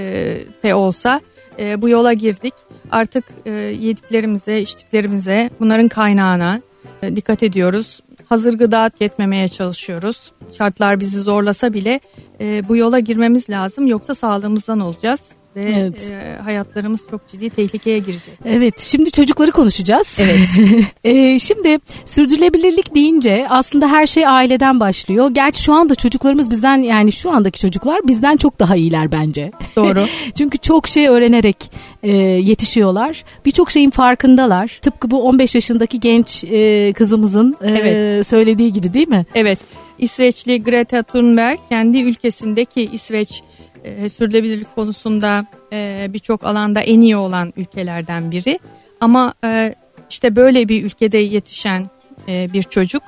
de 0.64 0.76
olsa 0.76 1.22
e, 1.60 1.82
bu 1.82 1.90
yola 1.90 2.14
girdik. 2.14 2.54
Artık 2.92 3.26
e, 3.46 3.52
yediklerimize, 3.52 4.62
içtiklerimize, 4.62 5.50
bunların 5.60 5.88
kaynağına 5.88 6.62
e, 7.02 7.16
dikkat 7.16 7.44
ediyoruz. 7.44 8.00
Hazır 8.26 8.58
gıda 8.58 8.90
tüketmemeye 8.90 9.48
çalışıyoruz. 9.48 10.32
Şartlar 10.58 11.00
bizi 11.00 11.20
zorlasa 11.20 11.74
bile 11.74 12.00
e, 12.40 12.70
bu 12.70 12.76
yola 12.76 13.00
girmemiz 13.00 13.50
lazım 13.50 13.88
yoksa 13.88 14.14
sağlığımızdan 14.14 14.80
olacağız 14.80 15.36
ve 15.56 15.62
evet. 15.62 16.12
e, 16.12 16.42
hayatlarımız 16.42 17.06
çok 17.12 17.28
ciddi 17.28 17.50
tehlikeye 17.50 18.00
girecek. 18.00 18.34
Evet 18.46 18.80
şimdi 18.80 19.12
çocukları 19.12 19.52
konuşacağız. 19.52 20.18
Evet. 20.20 20.48
e, 21.04 21.40
şimdi 21.40 21.78
sürdürülebilirlik 22.06 22.96
deyince 22.96 23.48
aslında 23.50 23.92
her 23.92 24.06
şey 24.06 24.28
aileden 24.28 24.80
başlıyor. 24.80 25.30
Gerçi 25.30 25.64
şu 25.64 25.74
anda 25.74 25.96
çocuklarımız 25.96 26.52
bizden 26.52 26.78
yani 26.78 27.12
şu 27.12 27.32
andaki 27.32 27.60
çocuklar 27.60 28.08
bizden 28.08 28.38
çok 28.38 28.60
daha 28.60 28.76
iyiler 28.76 29.12
bence. 29.12 29.52
Doğru. 29.76 30.06
Çünkü 30.38 30.58
çok 30.58 30.88
şey 30.88 31.08
öğrenerek 31.08 31.72
e, 32.04 32.12
yetişiyorlar. 32.18 33.24
Birçok 33.46 33.72
şeyin 33.72 33.90
farkındalar. 33.90 34.80
Tıpkı 34.82 35.12
bu 35.12 35.24
15 35.24 35.56
yaşındaki 35.56 36.00
genç 36.00 36.44
e, 36.44 36.94
kızımızın 36.94 37.56
e, 37.62 37.72
evet. 37.72 38.28
söylediği 38.28 38.74
gibi 38.74 38.94
değil 38.94 39.08
mi? 39.08 39.26
Evet. 39.36 39.60
İsveçli 40.00 40.64
Greta 40.64 41.04
Thunberg 41.04 41.60
kendi 41.70 41.98
ülkesindeki 41.98 42.90
İsveç 42.94 43.44
e, 43.84 44.10
sürdürülebilirlik 44.10 44.76
konusunda 44.76 45.46
e, 45.74 46.08
birçok 46.10 46.46
alanda 46.46 46.82
en 46.82 47.02
iyi 47.02 47.18
olan 47.18 47.54
ülkelerden 47.58 48.32
biri. 48.32 48.60
Ama 49.00 49.34
e, 49.44 49.76
işte 50.10 50.36
böyle 50.36 50.70
bir 50.70 50.84
ülkede 50.84 51.18
yetişen 51.18 51.90
e, 52.28 52.50
bir 52.54 52.64
çocuk 52.64 53.04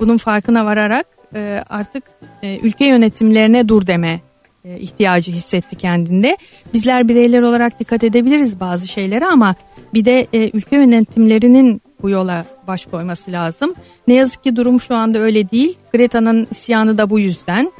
bunun 0.00 0.16
farkına 0.16 0.64
vararak 0.64 1.06
e, 1.34 1.64
artık 1.70 2.04
e, 2.42 2.58
ülke 2.58 2.86
yönetimlerine 2.86 3.68
dur 3.68 3.86
deme 3.86 4.20
e, 4.64 4.78
ihtiyacı 4.78 5.32
hissetti 5.32 5.76
kendinde. 5.76 6.36
Bizler 6.74 7.08
bireyler 7.08 7.42
olarak 7.42 7.80
dikkat 7.80 8.04
edebiliriz 8.04 8.60
bazı 8.60 8.86
şeylere 8.86 9.26
ama 9.26 9.54
bir 9.94 10.04
de 10.04 10.26
e, 10.32 10.50
ülke 10.50 10.76
yönetimlerinin 10.76 11.82
bu 12.02 12.10
yola 12.10 12.44
baş 12.66 12.86
koyması 12.86 13.32
lazım. 13.32 13.74
Ne 14.08 14.14
yazık 14.14 14.44
ki 14.44 14.56
durum 14.56 14.80
şu 14.80 14.94
anda 14.94 15.18
öyle 15.18 15.50
değil. 15.50 15.78
Greta'nın 15.92 16.48
isyanı 16.50 16.98
da 16.98 17.10
bu 17.10 17.20
yüzden 17.20 17.72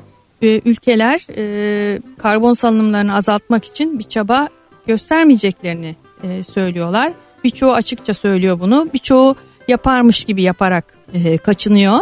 ülkeler 0.43 1.27
e, 1.37 2.01
karbon 2.19 2.53
salınımlarını 2.53 3.15
azaltmak 3.15 3.65
için 3.65 3.99
bir 3.99 4.05
çaba 4.05 4.49
göstermeyeceklerini 4.87 5.97
e, 6.23 6.43
söylüyorlar. 6.43 7.13
Birçoğu 7.45 7.73
açıkça 7.73 8.15
söylüyor 8.15 8.61
bunu. 8.61 8.89
Birçoğu 8.95 9.37
yaparmış 9.69 10.25
gibi 10.25 10.43
yaparak 10.43 10.85
e, 11.15 11.39
kaçınıyor. 11.39 11.99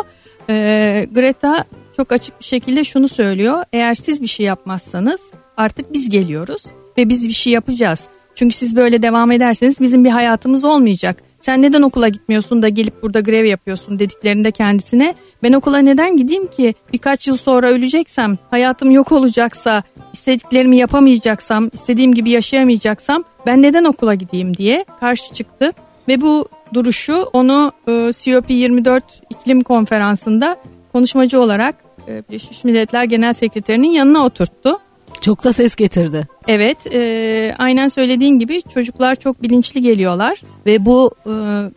E, 0.50 1.07
Greta 1.12 1.64
çok 1.97 2.12
açık 2.12 2.40
bir 2.40 2.45
şekilde 2.45 2.85
şunu 2.85 3.09
söylüyor. 3.09 3.64
Eğer 3.73 3.95
siz 3.95 4.23
bir 4.23 4.26
şey 4.26 4.47
yapmazsanız 4.47 5.33
artık 5.57 5.93
biz 5.93 6.11
geliyoruz 6.11 6.62
ve 6.99 7.09
biz 7.09 7.28
bir 7.28 7.33
şey 7.33 7.52
yapacağız. 7.52 8.09
Çünkü 8.35 8.57
siz 8.57 8.76
böyle 8.76 9.02
devam 9.02 9.33
ederseniz 9.33 9.81
bizim 9.81 10.05
bir 10.05 10.11
hayatımız 10.11 10.64
olmayacak. 10.64 11.23
Sen 11.46 11.62
neden 11.62 11.82
okula 11.82 12.08
gitmiyorsun 12.08 12.62
da 12.62 12.68
gelip 12.68 13.02
burada 13.02 13.20
grev 13.20 13.44
yapıyorsun 13.44 13.98
dediklerinde 13.98 14.50
kendisine 14.50 15.14
ben 15.42 15.52
okula 15.52 15.78
neden 15.78 16.16
gideyim 16.16 16.46
ki? 16.46 16.74
Birkaç 16.92 17.28
yıl 17.28 17.36
sonra 17.36 17.70
öleceksem 17.70 18.38
hayatım 18.50 18.90
yok 18.90 19.12
olacaksa 19.12 19.82
istediklerimi 20.12 20.76
yapamayacaksam 20.76 21.70
istediğim 21.72 22.14
gibi 22.14 22.30
yaşayamayacaksam 22.30 23.24
ben 23.46 23.62
neden 23.62 23.84
okula 23.84 24.14
gideyim? 24.14 24.56
diye 24.56 24.84
karşı 25.00 25.34
çıktı. 25.34 25.70
Ve 26.08 26.20
bu 26.20 26.48
duruşu 26.74 27.22
onu 27.32 27.72
e, 27.88 27.90
COP24 27.92 29.02
iklim 29.30 29.62
konferansında 29.62 30.56
konuşmacı 30.92 31.40
olarak 31.40 31.74
e, 32.08 32.22
Birleşmiş 32.28 32.64
Milletler 32.64 33.04
Genel 33.04 33.32
Sekreterinin 33.32 33.90
yanına 33.90 34.24
oturttu. 34.24 34.78
Çok 35.20 35.44
da 35.44 35.52
ses 35.52 35.75
getirdi. 35.75 36.28
Evet 36.48 36.86
e, 36.92 37.54
aynen 37.58 37.88
söylediğin 37.88 38.38
gibi 38.38 38.62
çocuklar 38.62 39.16
çok 39.16 39.42
bilinçli 39.42 39.82
geliyorlar 39.82 40.42
ve 40.66 40.86
bu 40.86 41.14
e, 41.26 41.32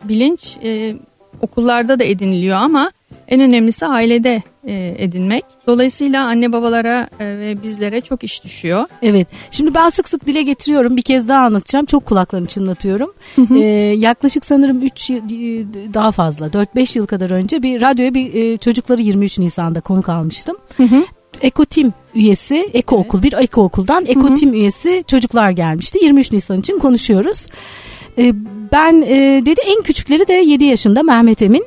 bilinç 0.08 0.58
e, 0.64 0.96
okullarda 1.42 1.98
da 1.98 2.04
ediniliyor 2.04 2.56
ama 2.56 2.92
en 3.28 3.40
önemlisi 3.40 3.86
ailede 3.86 4.42
e, 4.66 4.94
edinmek. 4.98 5.44
Dolayısıyla 5.66 6.26
anne 6.26 6.52
babalara 6.52 7.08
e, 7.20 7.24
ve 7.24 7.62
bizlere 7.62 8.00
çok 8.00 8.24
iş 8.24 8.44
düşüyor. 8.44 8.84
Evet. 9.02 9.28
Şimdi 9.50 9.74
ben 9.74 9.88
sık 9.88 10.08
sık 10.08 10.26
dile 10.26 10.42
getiriyorum. 10.42 10.96
Bir 10.96 11.02
kez 11.02 11.28
daha 11.28 11.44
anlatacağım. 11.44 11.86
Çok 11.86 12.06
kulaklarımı 12.06 12.46
çınlatıyorum. 12.46 13.12
ee, 13.54 13.64
yaklaşık 13.98 14.44
sanırım 14.44 14.82
3 14.82 15.10
yıl 15.10 15.20
daha 15.94 16.12
fazla 16.12 16.46
4-5 16.46 16.98
yıl 16.98 17.06
kadar 17.06 17.30
önce 17.30 17.62
bir 17.62 17.80
radyoya 17.80 18.14
bir 18.14 18.34
e, 18.34 18.56
çocukları 18.56 19.02
23 19.02 19.38
Nisan'da 19.38 19.80
konuk 19.80 20.08
almıştım. 20.08 20.56
Ekotim 21.42 21.92
üyesi, 22.14 22.70
Eko 22.74 22.96
evet. 22.96 23.06
Okul 23.06 23.22
bir 23.22 23.32
Eko 23.32 23.62
Okul'dan 23.62 24.06
Ekotim 24.06 24.54
üyesi 24.54 25.04
çocuklar 25.06 25.50
gelmişti. 25.50 25.98
23 26.02 26.32
Nisan 26.32 26.60
için 26.60 26.78
konuşuyoruz. 26.78 27.46
Ee, 28.18 28.32
ben 28.72 29.02
e, 29.02 29.42
dedi 29.46 29.60
en 29.66 29.82
küçükleri 29.82 30.28
de 30.28 30.32
7 30.32 30.64
yaşında 30.64 31.02
Mehmet 31.02 31.42
Emin 31.42 31.64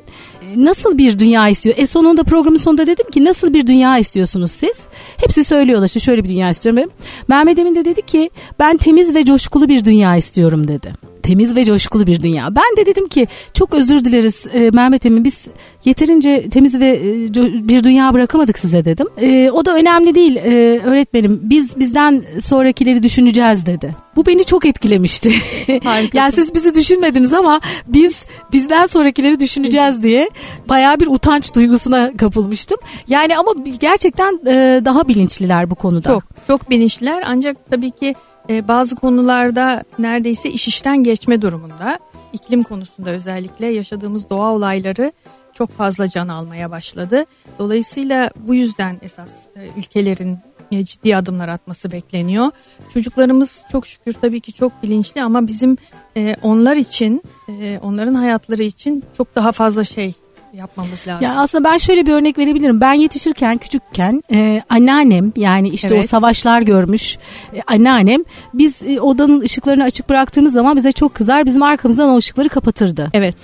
nasıl 0.55 0.97
bir 0.97 1.19
dünya 1.19 1.49
istiyor? 1.49 1.75
E 1.77 1.85
sonunda 1.85 2.23
programın 2.23 2.57
sonunda 2.57 2.87
dedim 2.87 3.09
ki 3.11 3.23
nasıl 3.23 3.53
bir 3.53 3.67
dünya 3.67 3.97
istiyorsunuz 3.97 4.51
siz? 4.51 4.85
Hepsi 5.17 5.43
söylüyorlar 5.43 5.87
işte 5.87 5.99
şöyle 5.99 6.23
bir 6.23 6.29
dünya 6.29 6.49
istiyorum. 6.49 6.91
Mehmet 7.27 7.59
Emin 7.59 7.75
de 7.75 7.85
dedi 7.85 8.01
ki 8.01 8.29
ben 8.59 8.77
temiz 8.77 9.15
ve 9.15 9.25
coşkulu 9.25 9.69
bir 9.69 9.85
dünya 9.85 10.15
istiyorum 10.15 10.67
dedi 10.67 11.12
temiz 11.23 11.55
ve 11.55 11.63
coşkulu 11.63 12.07
bir 12.07 12.23
dünya. 12.23 12.55
Ben 12.55 12.77
de 12.77 12.85
dedim 12.85 13.07
ki 13.07 13.27
çok 13.53 13.73
özür 13.73 14.05
dileriz 14.05 14.47
e, 14.53 14.69
Mehmet 14.69 15.05
Emin 15.05 15.23
biz 15.23 15.47
yeterince 15.85 16.49
temiz 16.49 16.79
ve 16.79 16.89
e, 16.89 17.33
bir 17.67 17.83
dünya 17.83 18.13
bırakamadık 18.13 18.59
size 18.59 18.85
dedim. 18.85 19.07
E, 19.17 19.51
o 19.51 19.65
da 19.65 19.75
önemli 19.75 20.15
değil 20.15 20.35
e, 20.35 20.79
öğretmenim 20.79 21.39
biz 21.43 21.79
bizden 21.79 22.23
sonrakileri 22.39 23.03
düşüneceğiz 23.03 23.65
dedi. 23.65 23.95
Bu 24.15 24.25
beni 24.25 24.45
çok 24.45 24.65
etkilemişti. 24.65 25.33
yani 26.13 26.31
siz 26.31 26.53
bizi 26.53 26.75
düşünmediniz 26.75 27.33
ama 27.33 27.61
biz 27.87 28.27
bizden 28.53 28.85
sonrakileri 28.85 29.39
düşüneceğiz 29.39 30.03
diye 30.03 30.29
baya 30.69 30.99
bir 30.99 31.07
utanç 31.07 31.55
duygusuna 31.55 32.17
kapılmıştım. 32.17 32.77
Yani 33.07 33.37
ama 33.37 33.51
gerçekten 33.79 34.39
e, 34.47 34.81
daha 34.85 35.07
bilinçliler 35.07 35.69
bu 35.69 35.75
konuda. 35.75 36.09
Çok 36.09 36.23
çok 36.47 36.69
bilinçliler 36.69 37.23
ancak 37.27 37.57
tabii 37.69 37.91
ki 37.91 38.15
e, 38.49 38.67
bazı 38.67 38.95
konularda 38.95 39.83
neredeyse 39.99 40.49
iş 40.49 40.67
işten 40.67 41.03
geçme 41.03 41.41
durumunda. 41.41 41.99
İklim 42.33 42.63
konusunda 42.63 43.09
özellikle 43.09 43.67
yaşadığımız 43.67 44.29
doğa 44.29 44.51
olayları 44.51 45.11
çok 45.53 45.71
fazla 45.71 46.09
can 46.09 46.27
almaya 46.27 46.71
başladı. 46.71 47.25
Dolayısıyla 47.59 48.29
bu 48.35 48.55
yüzden 48.55 48.99
esas 49.01 49.45
e, 49.55 49.79
ülkelerin 49.79 50.37
e, 50.71 50.85
ciddi 50.85 51.15
adımlar 51.15 51.49
atması 51.49 51.91
bekleniyor. 51.91 52.51
Çocuklarımız 52.93 53.63
çok 53.71 53.87
şükür 53.87 54.13
tabii 54.13 54.39
ki 54.39 54.53
çok 54.53 54.83
bilinçli 54.83 55.23
ama 55.23 55.47
bizim 55.47 55.77
e, 56.17 56.35
onlar 56.41 56.75
için, 56.75 57.23
e, 57.49 57.79
onların 57.81 58.13
hayatları 58.13 58.63
için 58.63 59.03
çok 59.17 59.35
daha 59.35 59.51
fazla 59.51 59.83
şey 59.83 60.13
yapmamız 60.53 61.07
lazım. 61.07 61.25
Ya 61.25 61.35
aslında 61.35 61.63
ben 61.69 61.77
şöyle 61.77 62.05
bir 62.05 62.11
örnek 62.11 62.37
verebilirim. 62.37 62.81
Ben 62.81 62.93
yetişirken 62.93 63.57
küçükken 63.57 64.23
e, 64.31 64.61
anneannem 64.69 65.33
yani 65.35 65.69
işte 65.69 65.95
evet. 65.95 66.05
o 66.05 66.07
savaşlar 66.07 66.61
görmüş 66.61 67.17
e, 67.55 67.61
anneannem 67.67 68.23
biz 68.53 68.83
e, 68.83 69.01
odanın 69.01 69.41
ışıklarını 69.41 69.83
açık 69.83 70.09
bıraktığımız 70.09 70.53
zaman 70.53 70.75
bize 70.75 70.91
çok 70.91 71.13
kızar. 71.13 71.45
Bizim 71.45 71.63
arkamızdan 71.63 72.09
o 72.09 72.17
ışıkları 72.17 72.49
kapatırdı. 72.49 73.09
Evet. 73.13 73.35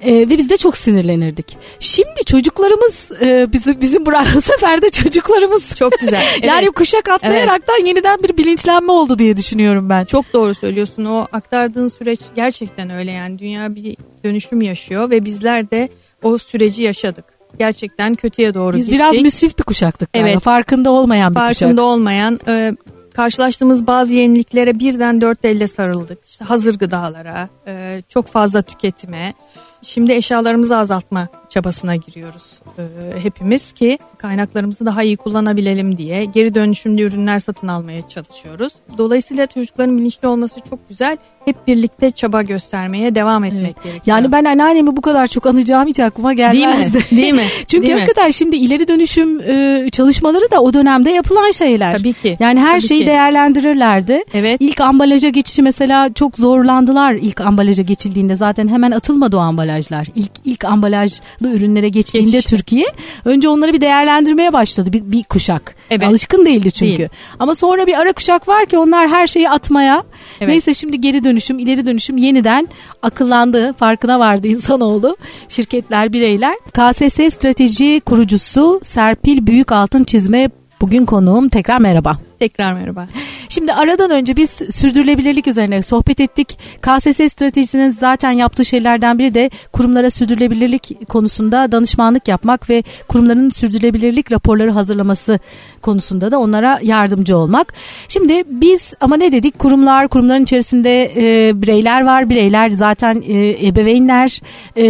E, 0.00 0.14
ve 0.14 0.38
biz 0.38 0.50
de 0.50 0.56
çok 0.56 0.76
sinirlenirdik. 0.76 1.56
Şimdi 1.80 2.24
çocuklarımız 2.26 3.12
e, 3.22 3.52
bizim 3.52 3.80
bizim 3.80 4.06
bu 4.34 4.40
sefer 4.40 4.82
de 4.82 4.90
çocuklarımız 4.90 5.74
çok 5.74 5.92
güzel. 6.00 6.20
Evet. 6.32 6.44
yani 6.44 6.66
kuşak 6.70 7.08
atlayaraktan 7.08 7.76
evet. 7.78 7.88
yeniden 7.88 8.22
bir 8.22 8.36
bilinçlenme 8.36 8.92
oldu 8.92 9.18
diye 9.18 9.36
düşünüyorum 9.36 9.90
ben. 9.90 10.04
Çok 10.04 10.32
doğru 10.32 10.54
söylüyorsun. 10.54 11.04
O 11.04 11.26
aktardığın 11.32 11.88
süreç 11.88 12.20
gerçekten 12.36 12.90
öyle 12.90 13.10
yani 13.10 13.38
dünya 13.38 13.74
bir 13.74 13.96
dönüşüm 14.24 14.62
yaşıyor 14.62 15.10
ve 15.10 15.24
bizler 15.24 15.70
de 15.70 15.88
o 16.22 16.38
süreci 16.38 16.82
yaşadık 16.82 17.24
gerçekten 17.58 18.14
kötüye 18.14 18.54
doğru 18.54 18.76
Biz 18.76 18.86
gittik. 18.86 19.00
biraz 19.00 19.18
müsrif 19.18 19.58
bir 19.58 19.62
kuşaktık. 19.64 20.08
Evet. 20.14 20.40
Farkında 20.40 20.90
olmayan 20.90 21.30
bir 21.30 21.34
Farkında 21.34 21.50
kuşak. 21.52 21.68
Farkında 21.68 21.82
olmayan. 21.82 22.40
E, 22.48 22.76
karşılaştığımız 23.14 23.86
bazı 23.86 24.14
yeniliklere 24.14 24.78
birden 24.78 25.20
dört 25.20 25.44
elle 25.44 25.66
sarıldık. 25.66 26.18
İşte 26.28 26.44
hazır 26.44 26.78
gıdalara, 26.78 27.48
e, 27.66 28.02
çok 28.08 28.26
fazla 28.26 28.62
tüketime. 28.62 29.34
Şimdi 29.82 30.12
eşyalarımızı 30.12 30.76
azaltma 30.76 31.28
çabasına 31.48 31.96
giriyoruz 31.96 32.60
e, 32.78 33.20
hepimiz 33.20 33.72
ki 33.72 33.98
kaynaklarımızı 34.18 34.86
daha 34.86 35.02
iyi 35.02 35.16
kullanabilelim 35.16 35.96
diye 35.96 36.24
geri 36.24 36.54
dönüşümlü 36.54 37.02
ürünler 37.02 37.38
satın 37.38 37.68
almaya 37.68 38.08
çalışıyoruz. 38.08 38.72
Dolayısıyla 38.98 39.46
çocukların 39.46 39.98
bilinçli 39.98 40.28
olması 40.28 40.60
çok 40.70 40.88
güzel. 40.88 41.18
Hep 41.44 41.66
birlikte 41.66 42.10
çaba 42.10 42.42
göstermeye 42.42 43.14
devam 43.14 43.44
etmek 43.44 43.62
evet. 43.62 43.84
gerekiyor. 43.84 44.02
Yani 44.16 44.32
ben 44.32 44.44
anneannemi 44.44 44.96
bu 44.96 45.00
kadar 45.00 45.26
çok 45.26 45.46
anacağım 45.46 45.88
hiç 45.88 46.00
aklıma 46.00 46.32
gelmezdi. 46.32 46.98
Değil 47.10 47.10
mi? 47.10 47.16
Değil 47.22 47.34
mi? 47.34 47.44
Çünkü 47.66 47.86
Değil 47.86 47.98
hakikaten 47.98 48.26
mi? 48.26 48.32
şimdi 48.32 48.56
ileri 48.56 48.88
dönüşüm 48.88 49.40
e, 49.40 49.88
çalışmaları 49.90 50.50
da 50.50 50.60
o 50.60 50.74
dönemde 50.74 51.10
yapılan 51.10 51.50
şeyler. 51.50 51.98
Tabii 51.98 52.12
ki. 52.12 52.36
Yani 52.40 52.60
her 52.60 52.80
Tabii 52.80 52.88
şeyi 52.88 53.00
ki. 53.00 53.06
değerlendirirlerdi. 53.06 54.24
Evet. 54.34 54.60
İlk 54.60 54.80
ambalaja 54.80 55.28
geçişi 55.28 55.62
mesela 55.62 56.12
çok 56.14 56.36
zorlandılar 56.36 57.12
ilk 57.12 57.40
ambalaja 57.40 57.82
geçildiğinde 57.82 58.36
zaten 58.36 58.68
hemen 58.68 58.90
atılmadı 58.90 59.36
o 59.36 59.40
ambalajlar. 59.70 60.06
İlk 60.14 60.30
ilk 60.44 60.64
ambalaj 60.64 61.20
ürünlere 61.40 61.88
geçtiğinde 61.88 62.30
Geçişte. 62.30 62.56
Türkiye 62.56 62.86
önce 63.24 63.48
onları 63.48 63.72
bir 63.72 63.80
değerlendirmeye 63.80 64.52
başladı 64.52 64.92
bir, 64.92 65.02
bir 65.12 65.24
kuşak. 65.24 65.74
Evet. 65.90 66.04
Alışkın 66.04 66.46
değildi 66.46 66.72
çünkü. 66.72 66.98
Değil. 66.98 67.08
Ama 67.38 67.54
sonra 67.54 67.86
bir 67.86 67.94
ara 67.94 68.12
kuşak 68.12 68.48
var 68.48 68.66
ki 68.66 68.78
onlar 68.78 69.08
her 69.08 69.26
şeyi 69.26 69.50
atmaya. 69.50 70.04
Evet. 70.40 70.48
Neyse 70.48 70.74
şimdi 70.74 71.00
geri 71.00 71.24
dönüşüm, 71.24 71.58
ileri 71.58 71.86
dönüşüm 71.86 72.16
yeniden 72.16 72.68
akıllandı, 73.02 73.72
farkına 73.72 74.18
vardı 74.18 74.48
insanoğlu. 74.48 75.16
Şirketler, 75.48 76.12
bireyler. 76.12 76.54
KSS 76.72 77.34
strateji 77.34 78.00
kurucusu 78.06 78.78
Serpil 78.82 79.46
Büyük 79.46 79.72
Altın 79.72 80.04
Çizme 80.04 80.50
bugün 80.80 81.06
konuğum. 81.06 81.48
Tekrar 81.48 81.78
merhaba. 81.78 82.29
Tekrar 82.40 82.72
merhaba. 82.72 83.06
Şimdi 83.48 83.72
aradan 83.72 84.10
önce 84.10 84.36
biz 84.36 84.50
sürdürülebilirlik 84.50 85.46
üzerine 85.46 85.82
sohbet 85.82 86.20
ettik. 86.20 86.58
KSS 86.82 87.32
stratejisinin 87.32 87.90
zaten 87.90 88.30
yaptığı 88.30 88.64
şeylerden 88.64 89.18
biri 89.18 89.34
de 89.34 89.50
kurumlara 89.72 90.10
sürdürülebilirlik 90.10 91.08
konusunda 91.08 91.72
danışmanlık 91.72 92.28
yapmak 92.28 92.70
ve 92.70 92.82
kurumların 93.08 93.48
sürdürülebilirlik 93.48 94.32
raporları 94.32 94.70
hazırlaması 94.70 95.38
konusunda 95.82 96.30
da 96.30 96.38
onlara 96.38 96.78
yardımcı 96.82 97.36
olmak. 97.36 97.74
Şimdi 98.08 98.44
biz 98.46 98.94
ama 99.00 99.16
ne 99.16 99.32
dedik? 99.32 99.58
Kurumlar, 99.58 100.08
kurumların 100.08 100.42
içerisinde 100.42 101.12
e, 101.16 101.52
bireyler 101.62 102.04
var. 102.04 102.30
Bireyler 102.30 102.70
zaten 102.70 103.22
e, 103.26 103.66
ebeveynler 103.66 104.40
e, 104.76 104.84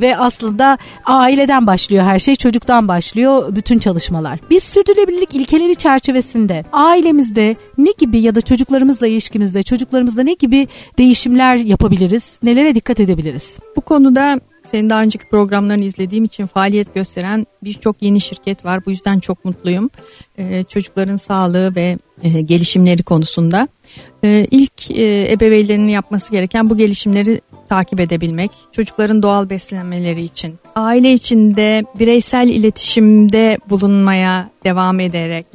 ve 0.00 0.16
aslında 0.16 0.78
aileden 1.04 1.66
başlıyor 1.66 2.04
her 2.04 2.18
şey. 2.18 2.36
Çocuktan 2.36 2.88
başlıyor 2.88 3.56
bütün 3.56 3.78
çalışmalar. 3.78 4.38
Biz 4.50 4.62
sürdürülebilirlik 4.64 5.34
ilkeleri 5.34 5.76
çerçevesinde 5.76 6.64
ailemizde 6.96 7.56
ne 7.78 7.90
gibi 7.98 8.18
ya 8.18 8.34
da 8.34 8.40
çocuklarımızla 8.40 9.06
ilişkimizde 9.06 9.62
çocuklarımızda 9.62 10.22
ne 10.22 10.32
gibi 10.32 10.68
değişimler 10.98 11.56
yapabiliriz? 11.56 12.40
Nelere 12.42 12.74
dikkat 12.74 13.00
edebiliriz? 13.00 13.58
Bu 13.76 13.80
konuda 13.80 14.40
senin 14.66 14.90
daha 14.90 15.02
önceki 15.02 15.28
programlarını 15.28 15.84
izlediğim 15.84 16.24
için 16.24 16.46
faaliyet 16.46 16.94
gösteren 16.94 17.46
birçok 17.64 18.02
yeni 18.02 18.20
şirket 18.20 18.64
var. 18.64 18.86
Bu 18.86 18.90
yüzden 18.90 19.18
çok 19.18 19.44
mutluyum. 19.44 19.90
Ee, 20.38 20.62
çocukların 20.62 21.16
sağlığı 21.16 21.76
ve 21.76 21.98
e, 22.22 22.40
gelişimleri 22.40 23.02
konusunda. 23.02 23.68
Ee, 24.24 24.46
ilk 24.50 24.90
e, 24.90 25.32
ebeveynlerin 25.32 25.88
yapması 25.88 26.32
gereken 26.32 26.70
bu 26.70 26.76
gelişimleri 26.76 27.40
takip 27.68 28.00
edebilmek, 28.00 28.50
çocukların 28.72 29.22
doğal 29.22 29.50
beslenmeleri 29.50 30.22
için, 30.22 30.54
aile 30.74 31.12
içinde 31.12 31.84
bireysel 31.98 32.48
iletişimde 32.48 33.58
bulunmaya 33.70 34.50
devam 34.64 35.00
ederek, 35.00 35.46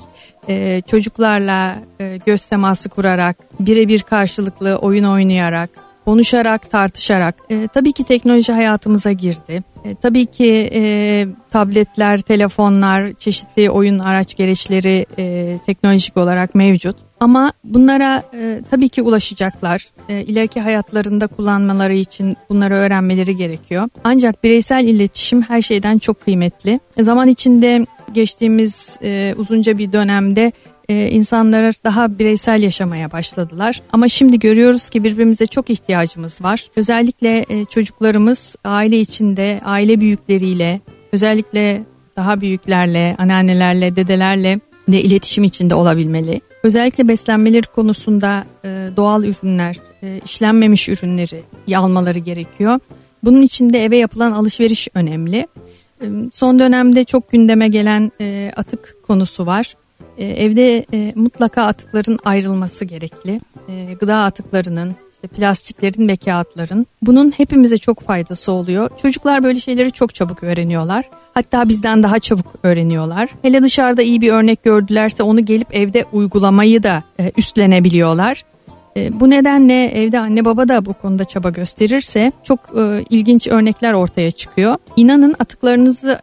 e, 0.50 0.82
çocuklarla 0.82 1.76
e, 2.00 2.20
göz 2.26 2.46
teması 2.46 2.90
kurarak, 2.90 3.38
birebir 3.60 4.02
karşılıklı 4.02 4.76
oyun 4.76 5.04
oynayarak, 5.04 5.70
konuşarak, 6.06 6.72
tartışarak. 6.72 7.36
E, 7.50 7.68
tabii 7.74 7.92
ki 7.92 8.04
teknoloji 8.04 8.54
hayatımıza 8.54 9.12
girdi. 9.12 9.64
E, 9.86 9.96
tabii 9.96 10.26
ki 10.26 10.70
e, 10.74 11.28
tabletler, 11.52 12.20
telefonlar, 12.20 13.14
çeşitli 13.14 13.70
oyun 13.70 14.00
araç 14.00 14.36
gereçleri 14.36 15.06
e, 15.18 15.58
teknolojik 15.66 16.18
olarak 16.18 16.56
mevcut. 16.56 16.96
Ama 17.20 17.54
bunlara 17.64 18.24
e, 18.34 18.62
tabii 18.72 18.90
ki 18.90 19.02
ulaşacaklar. 19.02 19.88
E, 20.10 20.22
ileriki 20.22 20.60
hayatlarında 20.60 21.28
kullanmaları 21.28 21.94
için 21.94 22.38
bunları 22.50 22.74
öğrenmeleri 22.74 23.36
gerekiyor. 23.36 23.90
Ancak 24.04 24.44
bireysel 24.44 24.86
iletişim 24.86 25.42
her 25.42 25.62
şeyden 25.62 25.98
çok 25.98 26.22
kıymetli. 26.22 26.80
E, 26.98 27.04
zaman 27.04 27.28
içinde 27.28 27.86
geçtiğimiz 28.14 28.98
e, 29.04 29.34
uzunca 29.38 29.78
bir 29.78 29.94
dönemde 29.94 30.52
e, 30.90 31.10
insanlar 31.10 31.76
daha 31.84 32.20
bireysel 32.20 32.64
yaşamaya 32.64 33.12
başladılar. 33.12 33.82
Ama 33.92 34.08
şimdi 34.08 34.40
görüyoruz 34.40 34.90
ki 34.90 35.04
birbirimize 35.04 35.48
çok 35.48 35.70
ihtiyacımız 35.70 36.44
var. 36.44 36.68
Özellikle 36.76 37.46
e, 37.50 37.66
çocuklarımız 37.66 38.56
aile 38.64 39.00
içinde, 39.00 39.62
aile 39.66 40.00
büyükleriyle, 40.00 40.82
özellikle 41.12 41.84
daha 42.16 42.42
büyüklerle, 42.42 43.16
anneannelerle, 43.20 43.96
dedelerle 43.96 44.60
de 44.88 45.02
iletişim 45.02 45.44
içinde 45.44 45.76
olabilmeli. 45.76 46.42
Özellikle 46.64 47.08
beslenmeleri 47.08 47.68
konusunda 47.68 48.44
e, 48.66 48.90
doğal 48.98 49.24
ürünler, 49.24 49.76
e, 50.04 50.22
işlenmemiş 50.26 50.90
ürünleri 50.90 51.44
almaları 51.76 52.20
gerekiyor. 52.20 52.80
Bunun 53.24 53.42
için 53.42 53.74
de 53.74 53.84
eve 53.84 53.98
yapılan 53.98 54.32
alışveriş 54.32 54.88
önemli. 54.94 55.48
Son 56.34 56.60
dönemde 56.60 57.04
çok 57.04 57.32
gündeme 57.32 57.68
gelen 57.68 58.12
e, 58.22 58.52
atık 58.56 58.96
konusu 59.08 59.46
var. 59.46 59.76
E, 60.18 60.26
evde 60.26 60.86
e, 60.94 61.14
mutlaka 61.16 61.64
atıkların 61.64 62.20
ayrılması 62.26 62.86
gerekli. 62.86 63.42
Gıda 64.00 64.18
atıklarının, 64.18 64.96
işte 65.14 65.28
plastiklerin 65.28 66.08
ve 66.08 66.16
kağıtların. 66.16 66.88
Bunun 67.02 67.32
hepimize 67.32 67.78
çok 67.78 68.02
faydası 68.02 68.52
oluyor. 68.52 68.90
Çocuklar 69.02 69.44
böyle 69.44 69.60
şeyleri 69.60 69.92
çok 69.92 70.16
çabuk 70.16 70.44
öğreniyorlar. 70.44 71.10
Hatta 71.34 71.70
bizden 71.70 72.04
daha 72.04 72.20
çabuk 72.20 72.46
öğreniyorlar. 72.64 73.30
Hele 73.42 73.64
dışarıda 73.64 74.02
iyi 74.02 74.22
bir 74.22 74.32
örnek 74.32 74.64
gördülerse 74.64 75.24
onu 75.24 75.46
gelip 75.46 75.76
evde 75.76 76.06
uygulamayı 76.12 76.84
da 76.84 77.04
üstlenebiliyorlar. 77.38 78.44
E, 78.98 79.20
bu 79.20 79.30
nedenle 79.30 79.86
evde 79.86 80.20
anne 80.20 80.46
baba 80.46 80.68
da 80.68 80.86
bu 80.86 80.94
konuda 80.94 81.26
çaba 81.26 81.50
gösterirse 81.50 82.32
çok 82.44 82.60
e, 82.60 83.04
ilginç 83.10 83.48
örnekler 83.48 83.94
ortaya 83.94 84.32
çıkıyor. 84.32 84.76
İnanın 84.96 85.36
atıklarınızı 85.40 86.20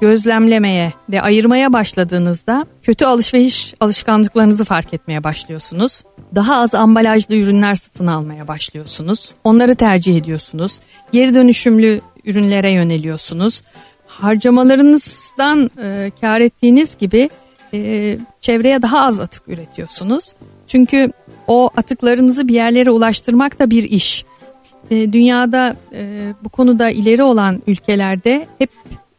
gözlemlemeye 0.00 0.92
ve 1.10 1.22
ayırmaya 1.22 1.72
başladığınızda 1.72 2.66
kötü 2.82 3.04
alışveriş 3.04 3.74
alışkanlıklarınızı 3.80 4.64
fark 4.64 4.94
etmeye 4.94 5.24
başlıyorsunuz. 5.24 6.02
Daha 6.34 6.56
az 6.56 6.74
ambalajlı 6.74 7.36
ürünler 7.36 7.74
satın 7.74 8.06
almaya 8.06 8.48
başlıyorsunuz. 8.48 9.34
Onları 9.44 9.74
tercih 9.74 10.16
ediyorsunuz. 10.16 10.80
Geri 11.12 11.34
dönüşümlü 11.34 12.00
ürünlere 12.24 12.70
yöneliyorsunuz. 12.70 13.62
Harcamalarınızdan 14.06 15.70
e, 15.82 16.12
kar 16.20 16.40
ettiğiniz 16.40 16.96
gibi 16.96 17.30
e, 17.74 18.18
çevreye 18.40 18.82
daha 18.82 19.00
az 19.00 19.20
atık 19.20 19.48
üretiyorsunuz. 19.48 20.32
Çünkü 20.70 21.12
o 21.46 21.70
atıklarınızı 21.76 22.48
bir 22.48 22.54
yerlere 22.54 22.90
ulaştırmak 22.90 23.58
da 23.58 23.70
bir 23.70 23.82
iş. 23.82 24.24
E, 24.90 25.12
dünyada 25.12 25.76
e, 25.92 26.32
bu 26.44 26.48
konuda 26.48 26.90
ileri 26.90 27.22
olan 27.22 27.62
ülkelerde 27.66 28.46
hep 28.58 28.70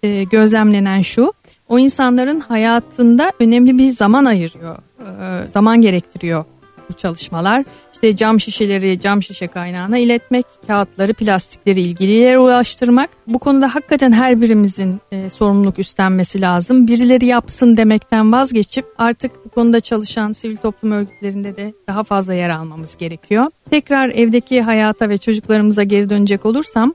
e, 0.04 0.24
gözlemlenen 0.24 1.02
şu. 1.02 1.34
O 1.70 1.80
insanların 1.80 2.40
hayatında 2.40 3.32
önemli 3.40 3.78
bir 3.78 3.90
zaman 3.90 4.26
ayırıyor. 4.26 4.78
E, 5.00 5.50
zaman 5.50 5.82
gerektiriyor 5.82 6.46
bu 6.92 6.98
çalışmalar. 6.98 7.66
İşte 7.94 8.16
cam 8.16 8.40
şişeleri 8.40 9.00
cam 9.00 9.24
şişe 9.24 9.48
kaynağına 9.48 9.98
iletmek, 9.98 10.46
kağıtları, 10.68 11.14
plastikleri 11.14 11.82
ilgili 11.82 12.12
yere 12.12 12.40
ulaştırmak. 12.40 13.10
Bu 13.28 13.40
konuda 13.40 13.76
hakikaten 13.76 14.12
her 14.12 14.42
birimizin 14.42 15.00
e, 15.12 15.30
sorumluluk 15.30 15.80
üstlenmesi 15.80 16.42
lazım. 16.42 16.88
Birileri 16.88 17.26
yapsın 17.26 17.78
demekten 17.78 18.32
vazgeçip 18.32 18.86
artık 18.98 19.46
bu 19.46 19.50
konuda 19.50 19.80
çalışan 19.80 20.32
sivil 20.32 20.58
toplum 20.58 20.92
örgütlerinde 20.92 21.56
de 21.56 21.74
daha 21.88 22.04
fazla 22.04 22.34
yer 22.34 22.50
almamız 22.50 22.96
gerekiyor. 22.96 23.46
Tekrar 23.70 24.10
evdeki 24.10 24.62
hayata 24.62 25.10
ve 25.10 25.18
çocuklarımıza 25.18 25.84
geri 25.84 26.10
dönecek 26.10 26.46
olursam 26.46 26.94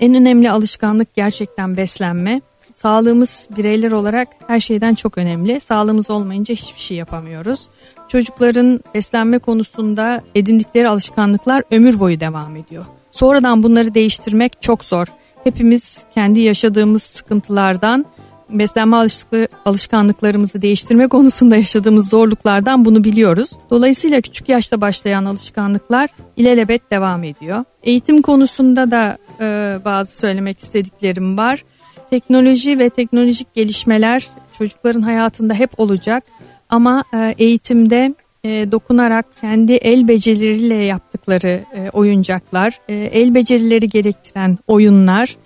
en 0.00 0.14
önemli 0.14 0.50
alışkanlık 0.50 1.14
gerçekten 1.14 1.76
beslenme. 1.76 2.40
Sağlığımız 2.82 3.48
bireyler 3.56 3.92
olarak 3.92 4.28
her 4.46 4.60
şeyden 4.60 4.94
çok 4.94 5.18
önemli. 5.18 5.60
Sağlığımız 5.60 6.10
olmayınca 6.10 6.54
hiçbir 6.54 6.80
şey 6.80 6.96
yapamıyoruz. 6.96 7.68
Çocukların 8.08 8.80
beslenme 8.94 9.38
konusunda 9.38 10.22
edindikleri 10.34 10.88
alışkanlıklar 10.88 11.62
ömür 11.70 12.00
boyu 12.00 12.20
devam 12.20 12.56
ediyor. 12.56 12.84
Sonradan 13.10 13.62
bunları 13.62 13.94
değiştirmek 13.94 14.62
çok 14.62 14.84
zor. 14.84 15.06
hepimiz 15.44 16.04
kendi 16.14 16.40
yaşadığımız 16.40 17.02
sıkıntılardan 17.02 18.06
beslenme 18.50 18.96
alışkanlıklarımızı 19.64 20.62
değiştirme 20.62 21.08
konusunda 21.08 21.56
yaşadığımız 21.56 22.10
zorluklardan 22.10 22.84
bunu 22.84 23.04
biliyoruz. 23.04 23.50
Dolayısıyla 23.70 24.20
küçük 24.20 24.48
yaşta 24.48 24.80
başlayan 24.80 25.24
alışkanlıklar 25.24 26.10
ilelebet 26.36 26.90
devam 26.90 27.24
ediyor. 27.24 27.64
Eğitim 27.82 28.22
konusunda 28.22 28.90
da 28.90 29.18
e, 29.40 29.78
bazı 29.84 30.18
söylemek 30.18 30.58
istediklerim 30.58 31.38
var. 31.38 31.64
Teknoloji 32.10 32.78
ve 32.78 32.90
teknolojik 32.90 33.54
gelişmeler 33.54 34.28
çocukların 34.58 35.02
hayatında 35.02 35.54
hep 35.54 35.80
olacak 35.80 36.24
ama 36.68 37.04
e, 37.14 37.34
eğitimde 37.38 38.14
e, 38.44 38.72
dokunarak 38.72 39.26
kendi 39.40 39.72
el 39.72 40.08
becerileriyle 40.08 40.74
yaptıkları 40.74 41.60
e, 41.74 41.90
oyuncaklar, 41.92 42.80
el 42.88 43.34
becerileri 43.34 43.88
gerektiren 43.88 44.58
oyunlar 44.66 45.36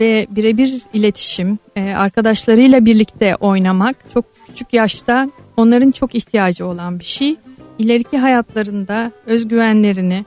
ve 0.00 0.26
birebir 0.30 0.82
iletişim, 0.92 1.58
arkadaşlarıyla 1.96 2.84
birlikte 2.84 3.36
oynamak 3.36 3.96
çok 4.14 4.24
küçük 4.46 4.72
yaşta 4.72 5.30
onların 5.56 5.90
çok 5.90 6.14
ihtiyacı 6.14 6.66
olan 6.66 6.98
bir 6.98 7.04
şey. 7.04 7.36
İleriki 7.78 8.18
hayatlarında 8.18 9.12
özgüvenlerini, 9.26 10.24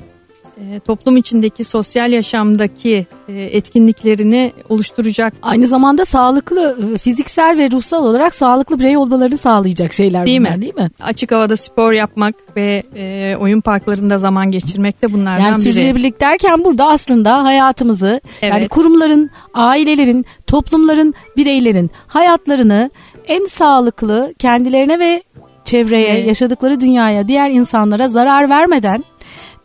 e, 0.60 0.80
toplum 0.80 1.18
içindeki 1.18 1.64
sosyal 1.64 2.12
yaşamdaki 2.12 3.08
e, 3.28 3.34
etkinliklerini 3.42 4.54
oluşturacak. 4.70 5.34
Aynı 5.42 5.68
zamanda 5.68 6.06
sağlıklı 6.06 6.78
e, 6.94 6.98
fiziksel 6.98 7.58
ve 7.58 7.72
ruhsal 7.72 8.06
olarak 8.06 8.36
sağlıklı 8.36 8.80
birey 8.80 8.98
olmalarını 8.98 9.38
sağlayacak 9.38 9.94
şeyler 9.94 10.26
değil 10.26 10.40
bunlar 10.40 10.56
mi? 10.56 10.62
değil 10.62 10.76
mi? 10.76 10.90
Açık 11.02 11.32
havada 11.32 11.58
spor 11.58 11.92
yapmak 11.92 12.36
ve 12.56 12.84
e, 12.96 13.36
oyun 13.40 13.62
parklarında 13.62 14.18
zaman 14.18 14.52
geçirmek 14.52 15.02
de 15.02 15.14
bunlardan 15.14 15.46
yani 15.46 15.56
biri. 15.56 15.64
Sürdürülebilirlik 15.64 16.22
derken 16.22 16.66
burada 16.66 16.88
aslında 16.88 17.44
hayatımızı 17.44 18.22
evet. 18.42 18.54
yani 18.54 18.68
kurumların, 18.68 19.30
ailelerin, 19.54 20.26
toplumların, 20.48 21.14
bireylerin 21.38 21.92
hayatlarını 22.08 22.90
en 23.28 23.46
sağlıklı 23.46 24.34
kendilerine 24.40 25.00
ve 25.00 25.24
çevreye, 25.66 26.08
evet. 26.08 26.28
yaşadıkları 26.28 26.82
dünyaya, 26.82 27.28
diğer 27.28 27.50
insanlara 27.50 28.08
zarar 28.08 28.50
vermeden 28.50 29.04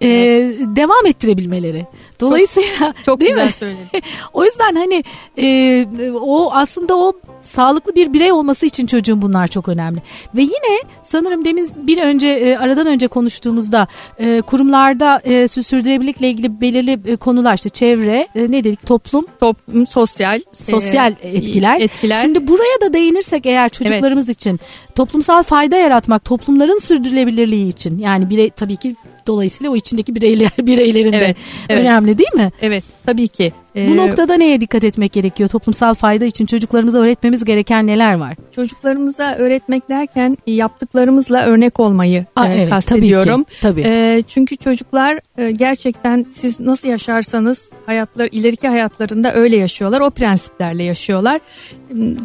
e, 0.05 0.59
devam 0.67 1.07
ettirebilmeleri. 1.07 1.87
Dolayısıyla 2.21 2.79
çok, 2.79 3.05
çok 3.05 3.21
değil 3.21 3.31
güzel 3.31 3.47
mi? 3.47 3.53
söyledin. 3.53 3.87
o 4.33 4.45
yüzden 4.45 4.75
hani 4.75 5.05
e, 5.37 5.87
o 6.21 6.51
aslında 6.53 6.97
o 6.97 7.13
sağlıklı 7.41 7.95
bir 7.95 8.13
birey 8.13 8.33
olması 8.33 8.67
için 8.67 8.87
çocuğun 8.87 9.23
bunlar 9.23 9.49
çok 9.49 9.69
önemli. 9.69 10.03
Ve 10.35 10.43
yine 10.43 10.81
sanırım 11.03 11.45
demin 11.45 11.71
bir 11.77 11.99
önce 11.99 12.29
e, 12.29 12.57
aradan 12.57 12.87
önce 12.87 13.09
konuştuğumuzda 13.09 13.87
e, 14.19 14.41
kurumlarda 14.41 15.21
e, 15.25 15.49
sürdürülebilirlikle 15.49 16.31
ilgili 16.31 16.61
belirli 16.61 17.01
e, 17.07 17.17
konular 17.17 17.55
işte 17.55 17.69
çevre 17.69 18.29
e, 18.35 18.51
ne 18.51 18.65
dedik 18.65 18.87
toplum 18.87 19.27
toplum 19.41 19.87
sosyal 19.87 20.41
sosyal 20.53 21.15
e, 21.23 21.29
etkiler. 21.29 21.81
etkiler. 21.81 22.17
Şimdi 22.17 22.49
buraya 22.49 22.81
da 22.81 22.93
değinirsek 22.93 23.47
eğer 23.47 23.69
çocuklarımız 23.69 24.29
evet. 24.29 24.37
için 24.37 24.61
toplumsal 24.95 25.43
fayda 25.43 25.77
yaratmak 25.77 26.25
toplumların 26.25 26.79
sürdürülebilirliği 26.79 27.69
için 27.69 27.99
yani 27.99 28.31
birey 28.31 28.51
tabii 28.51 28.77
ki 28.77 28.97
dolayısıyla 29.27 29.73
o 29.73 29.77
içindeki 29.77 30.15
bireyler 30.15 30.51
bireylerin 30.59 31.13
de 31.13 31.17
evet, 31.17 31.37
evet. 31.69 31.85
Önemli 32.05 32.19
değil 32.19 32.35
mi? 32.35 32.53
Evet 32.63 32.85
tabii 33.07 33.29
ki. 33.29 33.53
Ee, 33.77 33.89
Bu 33.89 33.97
noktada 33.97 34.35
neye 34.35 34.61
dikkat 34.61 34.85
etmek 34.85 35.13
gerekiyor? 35.13 35.49
Toplumsal 35.49 35.95
fayda 35.95 36.25
için 36.25 36.47
çocuklarımıza 36.47 36.99
öğretmemiz 36.99 37.45
gereken 37.45 37.87
neler 37.87 38.15
var? 38.15 38.37
Çocuklarımıza 38.53 39.35
öğretmek 39.35 39.89
derken 39.89 40.37
yaptıklarımızla 40.47 41.45
örnek 41.45 41.81
olmayı 41.81 42.25
Aa, 42.37 42.49
e, 42.49 42.55
evet, 42.55 42.71
kastediyorum. 42.71 43.45
Tabii 43.45 43.55
ki, 43.55 43.61
tabii. 43.61 43.83
E, 43.87 44.23
çünkü 44.27 44.57
çocuklar 44.57 45.19
e, 45.39 45.51
gerçekten 45.51 46.27
siz 46.31 46.61
nasıl 46.61 46.89
yaşarsanız 46.89 47.73
hayatlar 47.87 48.29
ileriki 48.33 48.69
hayatlarında 48.69 49.35
öyle 49.35 49.57
yaşıyorlar. 49.57 50.01
O 50.01 50.11
prensiplerle 50.11 50.83
yaşıyorlar. 50.83 51.41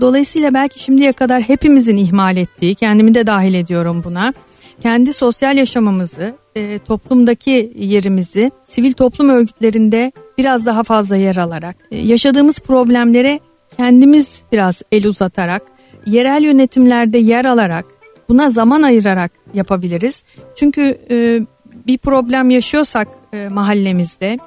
Dolayısıyla 0.01 0.53
belki 0.53 0.83
şimdiye 0.83 1.13
kadar 1.13 1.41
hepimizin 1.41 1.97
ihmal 1.97 2.37
ettiği, 2.37 2.75
kendimi 2.75 3.13
de 3.13 3.27
dahil 3.27 3.53
ediyorum 3.53 4.01
buna 4.03 4.33
kendi 4.81 5.13
sosyal 5.13 5.57
yaşamımızı, 5.57 6.35
e, 6.55 6.77
toplumdaki 6.77 7.73
yerimizi 7.75 8.51
sivil 8.65 8.93
toplum 8.93 9.29
örgütlerinde 9.29 10.11
biraz 10.37 10.65
daha 10.65 10.83
fazla 10.83 11.15
yer 11.15 11.35
alarak, 11.35 11.75
e, 11.91 11.97
yaşadığımız 11.97 12.59
problemlere 12.59 13.39
kendimiz 13.77 14.43
biraz 14.51 14.81
el 14.91 15.05
uzatarak, 15.05 15.61
yerel 16.05 16.43
yönetimlerde 16.43 17.17
yer 17.19 17.45
alarak, 17.45 17.85
buna 18.29 18.49
zaman 18.49 18.81
ayırarak 18.81 19.31
yapabiliriz. 19.53 20.23
Çünkü 20.55 20.97
e, 21.11 21.39
bir 21.87 21.97
problem 21.97 22.49
yaşıyorsak 22.49 23.07
e, 23.33 23.47
mahallemizde, 23.47 24.39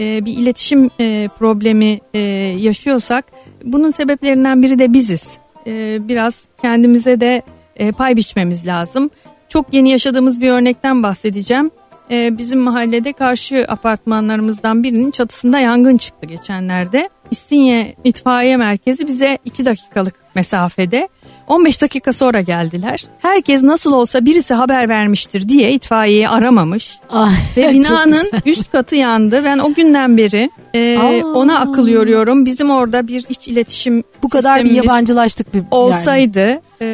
e, 0.00 0.24
bir 0.24 0.32
iletişim 0.36 0.90
e, 1.00 1.28
problemi 1.38 1.98
e, 2.14 2.18
yaşıyorsak, 2.58 3.24
bunun 3.64 3.90
sebeplerinden 3.90 4.62
biri 4.62 4.78
de 4.78 4.92
biziz. 4.92 5.38
E, 5.66 5.98
biraz 6.08 6.48
kendimize 6.62 7.20
de 7.20 7.42
e, 7.76 7.92
pay 7.92 8.16
biçmemiz 8.16 8.66
lazım. 8.66 9.10
Çok 9.48 9.74
yeni 9.74 9.90
yaşadığımız 9.90 10.40
bir 10.40 10.50
örnekten 10.50 11.02
bahsedeceğim. 11.02 11.70
Ee, 12.10 12.38
bizim 12.38 12.60
mahallede 12.60 13.12
karşı 13.12 13.64
apartmanlarımızdan 13.68 14.82
birinin 14.82 15.10
çatısında 15.10 15.58
yangın 15.58 15.96
çıktı 15.96 16.26
geçenlerde. 16.26 17.08
İstinye 17.30 17.96
İtfaiye 18.04 18.56
Merkezi 18.56 19.06
bize 19.06 19.38
2 19.44 19.64
dakikalık 19.64 20.14
mesafede 20.34 21.08
15 21.48 21.82
dakika 21.82 22.12
sonra 22.12 22.40
geldiler. 22.40 23.04
Herkes 23.18 23.62
nasıl 23.62 23.92
olsa 23.92 24.24
birisi 24.24 24.54
haber 24.54 24.88
vermiştir 24.88 25.48
diye 25.48 25.72
itfaiyeyi 25.72 26.28
aramamış. 26.28 26.98
Ay, 27.10 27.34
Ve 27.56 27.72
binanın 27.72 28.30
üst 28.46 28.72
katı 28.72 28.96
yandı. 28.96 29.42
Ben 29.44 29.58
o 29.58 29.74
günden 29.74 30.16
beri 30.16 30.50
e, 30.74 30.98
ona 31.24 31.58
akıl 31.60 31.88
yoruyorum. 31.88 32.44
Bizim 32.44 32.70
orada 32.70 33.06
bir 33.08 33.24
iç 33.28 33.48
iletişim 33.48 34.04
bu 34.22 34.28
kadar 34.28 34.64
bir 34.64 34.70
yabancılaştık 34.70 35.54
bir 35.54 35.62
olsaydı 35.70 36.38
yani. 36.38 36.60
e, 36.80 36.86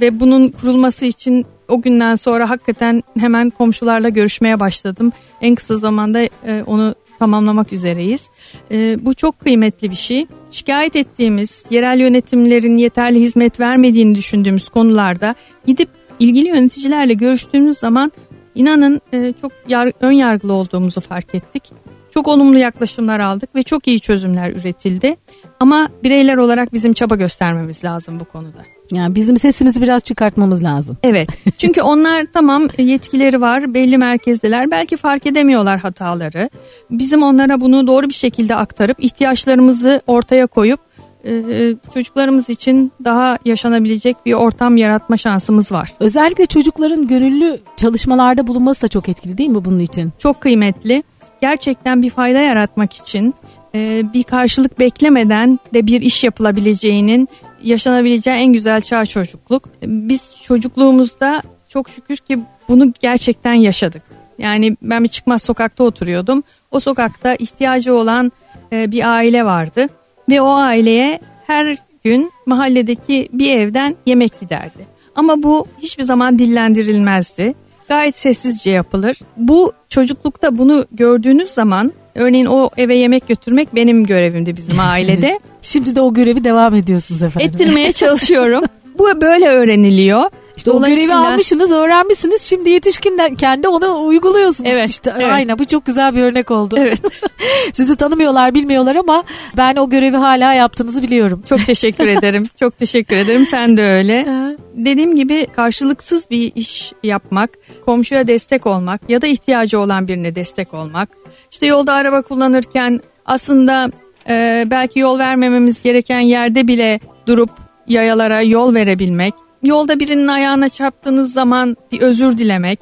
ve 0.00 0.20
bunun 0.20 0.48
kurulması 0.48 1.06
için 1.06 1.46
o 1.68 1.82
günden 1.82 2.14
sonra 2.14 2.50
hakikaten 2.50 3.02
hemen 3.18 3.50
komşularla 3.50 4.08
görüşmeye 4.08 4.60
başladım. 4.60 5.12
En 5.40 5.54
kısa 5.54 5.76
zamanda 5.76 6.20
e, 6.20 6.30
onu 6.66 6.94
tamamlamak 7.18 7.72
üzereyiz. 7.72 8.30
E, 8.70 9.04
bu 9.04 9.14
çok 9.14 9.40
kıymetli 9.40 9.90
bir 9.90 9.96
şey. 9.96 10.26
Şikayet 10.50 10.96
ettiğimiz 10.96 11.66
yerel 11.70 12.00
yönetimlerin 12.00 12.76
yeterli 12.76 13.20
hizmet 13.20 13.60
vermediğini 13.60 14.14
düşündüğümüz 14.14 14.68
konularda 14.68 15.34
gidip 15.66 15.88
ilgili 16.18 16.48
yöneticilerle 16.48 17.14
görüştüğümüz 17.14 17.78
zaman 17.78 18.12
inanın 18.54 19.00
e, 19.12 19.32
çok 19.40 19.52
yar, 19.68 19.92
ön 20.00 20.12
yargılı 20.12 20.52
olduğumuzu 20.52 21.00
fark 21.00 21.34
ettik. 21.34 21.62
Çok 22.10 22.28
olumlu 22.28 22.58
yaklaşımlar 22.58 23.20
aldık 23.20 23.54
ve 23.54 23.62
çok 23.62 23.88
iyi 23.88 24.00
çözümler 24.00 24.50
üretildi. 24.50 25.16
Ama 25.60 25.88
bireyler 26.04 26.36
olarak 26.36 26.72
bizim 26.72 26.92
çaba 26.92 27.16
göstermemiz 27.16 27.84
lazım 27.84 28.20
bu 28.20 28.24
konuda. 28.24 28.77
Yani 28.92 29.14
bizim 29.14 29.36
sesimizi 29.36 29.82
biraz 29.82 30.02
çıkartmamız 30.02 30.64
lazım. 30.64 30.96
Evet. 31.02 31.28
Çünkü 31.58 31.82
onlar 31.82 32.26
tamam 32.32 32.68
yetkileri 32.78 33.40
var, 33.40 33.74
belli 33.74 33.98
merkezdeler. 33.98 34.70
Belki 34.70 34.96
fark 34.96 35.26
edemiyorlar 35.26 35.78
hataları. 35.78 36.50
Bizim 36.90 37.22
onlara 37.22 37.60
bunu 37.60 37.86
doğru 37.86 38.08
bir 38.08 38.14
şekilde 38.14 38.54
aktarıp 38.54 39.04
ihtiyaçlarımızı 39.04 40.02
ortaya 40.06 40.46
koyup 40.46 40.80
e, 41.24 41.74
çocuklarımız 41.94 42.50
için 42.50 42.92
daha 43.04 43.38
yaşanabilecek 43.44 44.16
bir 44.26 44.32
ortam 44.32 44.76
yaratma 44.76 45.16
şansımız 45.16 45.72
var. 45.72 45.92
Özellikle 46.00 46.46
çocukların 46.46 47.06
gönüllü 47.06 47.60
çalışmalarda 47.76 48.46
bulunması 48.46 48.82
da 48.82 48.88
çok 48.88 49.08
etkili 49.08 49.38
değil 49.38 49.50
mi 49.50 49.64
bunun 49.64 49.78
için? 49.78 50.12
Çok 50.18 50.40
kıymetli. 50.40 51.02
Gerçekten 51.40 52.02
bir 52.02 52.10
fayda 52.10 52.38
yaratmak 52.38 52.92
için 52.92 53.34
e, 53.74 54.02
bir 54.14 54.22
karşılık 54.22 54.80
beklemeden 54.80 55.58
de 55.74 55.86
bir 55.86 56.00
iş 56.00 56.24
yapılabileceğinin 56.24 57.28
yaşanabileceği 57.62 58.36
en 58.36 58.52
güzel 58.52 58.80
çağ 58.80 59.06
çocukluk. 59.06 59.64
Biz 59.82 60.32
çocukluğumuzda 60.42 61.42
çok 61.68 61.88
şükür 61.88 62.16
ki 62.16 62.38
bunu 62.68 62.92
gerçekten 63.00 63.52
yaşadık. 63.52 64.02
Yani 64.38 64.76
ben 64.82 65.04
bir 65.04 65.08
çıkmaz 65.08 65.42
sokakta 65.42 65.84
oturuyordum. 65.84 66.42
O 66.70 66.80
sokakta 66.80 67.34
ihtiyacı 67.34 67.94
olan 67.94 68.32
e, 68.72 68.90
bir 68.90 69.14
aile 69.14 69.44
vardı 69.44 69.86
ve 70.30 70.40
o 70.40 70.50
aileye 70.50 71.20
her 71.46 71.76
gün 72.04 72.32
mahalledeki 72.46 73.28
bir 73.32 73.56
evden 73.56 73.96
yemek 74.06 74.40
giderdi. 74.40 74.86
Ama 75.14 75.42
bu 75.42 75.66
hiçbir 75.78 76.02
zaman 76.02 76.38
dillendirilmezdi. 76.38 77.54
Gayet 77.88 78.16
sessizce 78.16 78.70
yapılır. 78.70 79.18
Bu 79.36 79.72
çocuklukta 79.88 80.58
bunu 80.58 80.86
gördüğünüz 80.92 81.48
zaman 81.48 81.92
Örneğin 82.18 82.46
o 82.46 82.70
eve 82.76 82.94
yemek 82.94 83.28
götürmek 83.28 83.74
benim 83.74 84.04
görevimdi 84.04 84.56
bizim 84.56 84.80
ailede. 84.80 85.38
Şimdi 85.62 85.96
de 85.96 86.00
o 86.00 86.14
görevi 86.14 86.44
devam 86.44 86.74
ediyorsunuz 86.74 87.22
efendim. 87.22 87.50
Ettirmeye 87.54 87.92
çalışıyorum. 87.92 88.64
Bu 88.98 89.20
böyle 89.20 89.48
öğreniliyor. 89.48 90.22
İşte 90.58 90.70
o 90.70 90.80
görevi 90.80 91.14
almışsınız, 91.14 91.72
öğrenmişsiniz. 91.72 92.42
Şimdi 92.42 92.70
yetişkinden 92.70 93.34
kendi 93.34 93.68
onu 93.68 94.06
uyguluyorsunuz. 94.06 94.70
Evet, 94.70 94.88
işte. 94.88 95.12
Evet. 95.16 95.32
Aynen 95.32 95.58
bu 95.58 95.64
çok 95.64 95.86
güzel 95.86 96.16
bir 96.16 96.22
örnek 96.22 96.50
oldu. 96.50 96.74
Evet. 96.78 97.00
Sizi 97.72 97.96
tanımıyorlar, 97.96 98.54
bilmiyorlar 98.54 98.96
ama 98.96 99.24
ben 99.56 99.76
o 99.76 99.90
görevi 99.90 100.16
hala 100.16 100.54
yaptığınızı 100.54 101.02
biliyorum. 101.02 101.42
Çok 101.48 101.66
teşekkür 101.66 102.06
ederim. 102.06 102.46
Çok 102.60 102.78
teşekkür 102.78 103.16
ederim. 103.16 103.46
Sen 103.46 103.76
de 103.76 103.82
öyle. 103.82 104.26
Dediğim 104.74 105.16
gibi 105.16 105.46
karşılıksız 105.56 106.30
bir 106.30 106.52
iş 106.54 106.92
yapmak, 107.02 107.50
komşuya 107.84 108.26
destek 108.26 108.66
olmak 108.66 109.10
ya 109.10 109.22
da 109.22 109.26
ihtiyacı 109.26 109.80
olan 109.80 110.08
birine 110.08 110.34
destek 110.34 110.74
olmak. 110.74 111.08
İşte 111.50 111.66
yolda 111.66 111.92
araba 111.92 112.22
kullanırken 112.22 113.00
aslında 113.26 113.90
e, 114.28 114.64
belki 114.66 114.98
yol 114.98 115.18
vermememiz 115.18 115.82
gereken 115.82 116.20
yerde 116.20 116.68
bile 116.68 117.00
durup 117.26 117.50
yayalara 117.86 118.42
yol 118.42 118.74
verebilmek. 118.74 119.34
Yolda 119.62 120.00
birinin 120.00 120.26
ayağına 120.26 120.68
çarptığınız 120.68 121.32
zaman 121.32 121.76
bir 121.92 122.00
özür 122.00 122.38
dilemek. 122.38 122.80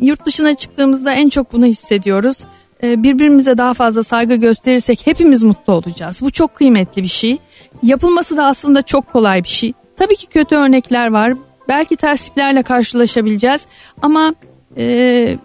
Yurt 0.00 0.26
dışına 0.26 0.54
çıktığımızda 0.54 1.12
en 1.12 1.28
çok 1.28 1.52
bunu 1.52 1.66
hissediyoruz. 1.66 2.44
E, 2.82 3.02
birbirimize 3.02 3.58
daha 3.58 3.74
fazla 3.74 4.02
saygı 4.02 4.34
gösterirsek 4.34 5.06
hepimiz 5.06 5.42
mutlu 5.42 5.72
olacağız. 5.72 6.22
Bu 6.22 6.30
çok 6.30 6.54
kıymetli 6.54 7.02
bir 7.02 7.08
şey. 7.08 7.38
Yapılması 7.82 8.36
da 8.36 8.44
aslında 8.44 8.82
çok 8.82 9.12
kolay 9.12 9.42
bir 9.42 9.48
şey. 9.48 9.72
Tabii 9.96 10.16
ki 10.16 10.26
kötü 10.26 10.56
örnekler 10.56 11.10
var. 11.10 11.32
Belki 11.68 11.96
tersliklerle 11.96 12.62
karşılaşabileceğiz 12.62 13.66
ama 14.02 14.34
e, 14.76 15.36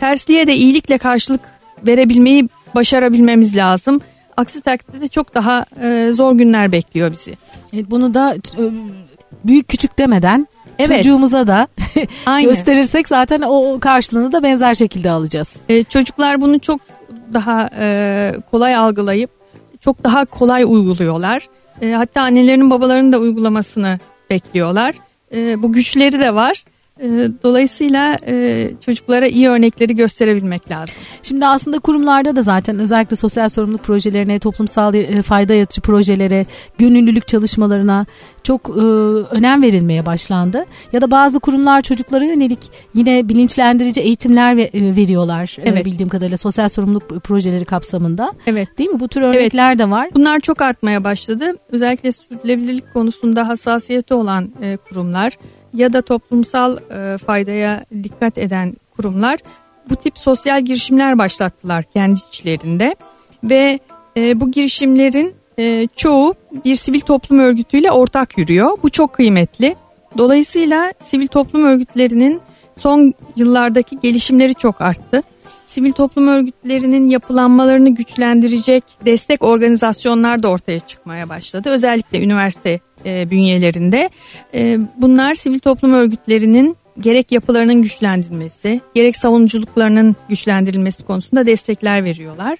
tersliğe 0.00 0.46
de 0.46 0.54
iyilikle 0.54 0.98
karşılık 0.98 1.40
verebilmeyi 1.86 2.48
başarabilmemiz 2.74 3.56
lazım. 3.56 4.00
Aksi 4.36 4.60
takdirde 4.60 5.08
çok 5.08 5.34
daha 5.34 5.64
e, 5.82 6.12
zor 6.12 6.34
günler 6.34 6.72
bekliyor 6.72 7.12
bizi. 7.12 7.36
Evet, 7.72 7.90
bunu 7.90 8.14
da 8.14 8.34
e, 8.34 8.62
büyük 9.44 9.68
küçük 9.68 9.98
demeden 9.98 10.48
Evet. 10.78 10.96
çocuğumuza 10.96 11.46
da 11.46 11.68
gösterirsek 12.42 13.08
zaten 13.08 13.42
o 13.46 13.80
karşılığını 13.80 14.32
da 14.32 14.42
benzer 14.42 14.74
şekilde 14.74 15.10
alacağız. 15.10 15.56
E, 15.68 15.82
çocuklar 15.82 16.40
bunu 16.40 16.60
çok 16.60 16.80
daha 17.34 17.70
e, 17.78 18.34
kolay 18.50 18.76
algılayıp 18.76 19.30
çok 19.80 20.04
daha 20.04 20.24
kolay 20.24 20.64
uyguluyorlar. 20.64 21.46
E, 21.82 21.92
hatta 21.92 22.22
annelerinin 22.22 22.70
babalarının 22.70 23.12
da 23.12 23.18
uygulamasını 23.18 23.98
bekliyorlar. 24.30 24.94
E, 25.34 25.62
bu 25.62 25.72
güçleri 25.72 26.18
de 26.18 26.34
var. 26.34 26.64
E, 27.02 27.06
dolayısıyla 27.42 28.16
e, 28.26 28.70
çocuklara 28.80 29.26
iyi 29.26 29.48
örnekleri 29.48 29.96
gösterebilmek 29.96 30.70
lazım. 30.70 30.94
Şimdi 31.22 31.46
aslında 31.46 31.78
kurumlarda 31.78 32.36
da 32.36 32.42
zaten 32.42 32.78
özellikle 32.78 33.16
sosyal 33.16 33.48
sorumluluk 33.48 33.82
projelerine, 33.84 34.38
toplumsal 34.38 34.94
e, 34.94 35.22
fayda 35.22 35.54
yaratıcı 35.54 35.80
projelere, 35.80 36.46
gönüllülük 36.78 37.28
çalışmalarına 37.28 38.06
çok 38.42 38.68
e, 38.68 38.80
önem 39.36 39.62
verilmeye 39.62 40.06
başlandı. 40.06 40.64
Ya 40.92 41.00
da 41.00 41.10
bazı 41.10 41.40
kurumlar 41.40 41.82
çocuklara 41.82 42.24
yönelik 42.24 42.58
yine 42.94 43.28
bilinçlendirici 43.28 44.00
eğitimler 44.00 44.56
ve- 44.56 44.70
e, 44.74 44.96
veriyorlar 44.96 45.56
e, 45.58 45.68
Evet. 45.70 45.84
bildiğim 45.84 46.08
kadarıyla 46.08 46.36
sosyal 46.36 46.68
sorumluluk 46.68 47.08
projeleri 47.24 47.64
kapsamında. 47.64 48.32
Evet. 48.46 48.78
Değil 48.78 48.90
mi? 48.90 49.00
Bu 49.00 49.08
tür 49.08 49.22
örnekler 49.22 49.78
de 49.78 49.90
var. 49.90 50.08
Bunlar 50.14 50.40
çok 50.40 50.62
artmaya 50.62 51.04
başladı. 51.04 51.52
Özellikle 51.72 52.12
sürdürülebilirlik 52.12 52.92
konusunda 52.92 53.48
hassasiyeti 53.48 54.14
olan 54.14 54.50
e, 54.62 54.76
kurumlar 54.76 55.32
ya 55.74 55.92
da 55.92 56.02
toplumsal 56.02 56.78
e, 56.90 57.18
faydaya 57.18 57.84
dikkat 58.02 58.38
eden 58.38 58.76
kurumlar 58.90 59.38
bu 59.90 59.96
tip 59.96 60.18
sosyal 60.18 60.62
girişimler 60.62 61.18
başlattılar 61.18 61.84
kendi 61.84 62.20
içlerinde 62.28 62.96
ve 63.44 63.78
e, 64.16 64.40
bu 64.40 64.50
girişimlerin 64.50 65.34
e, 65.58 65.86
çoğu 65.96 66.34
bir 66.64 66.76
sivil 66.76 67.00
toplum 67.00 67.38
örgütüyle 67.38 67.90
ortak 67.90 68.38
yürüyor. 68.38 68.70
Bu 68.82 68.90
çok 68.90 69.12
kıymetli. 69.12 69.76
Dolayısıyla 70.18 70.92
sivil 70.98 71.26
toplum 71.26 71.64
örgütlerinin 71.64 72.40
son 72.78 73.14
yıllardaki 73.36 74.00
gelişimleri 74.00 74.54
çok 74.54 74.80
arttı. 74.80 75.22
Sivil 75.64 75.92
toplum 75.92 76.28
örgütlerinin 76.28 77.08
yapılanmalarını 77.08 77.90
güçlendirecek 77.90 78.84
destek 79.04 79.42
organizasyonlar 79.42 80.42
da 80.42 80.48
ortaya 80.48 80.80
çıkmaya 80.80 81.28
başladı. 81.28 81.68
Özellikle 81.68 82.20
üniversite 82.22 82.80
e, 83.04 83.30
bünyelerinde. 83.30 84.10
E, 84.54 84.78
bunlar 84.96 85.34
sivil 85.34 85.58
toplum 85.58 85.92
örgütlerinin 85.92 86.76
gerek 87.00 87.32
yapılarının 87.32 87.82
güçlendirilmesi, 87.82 88.80
gerek 88.94 89.16
savunuculuklarının 89.16 90.16
güçlendirilmesi 90.28 91.04
konusunda 91.04 91.46
destekler 91.46 92.04
veriyorlar. 92.04 92.58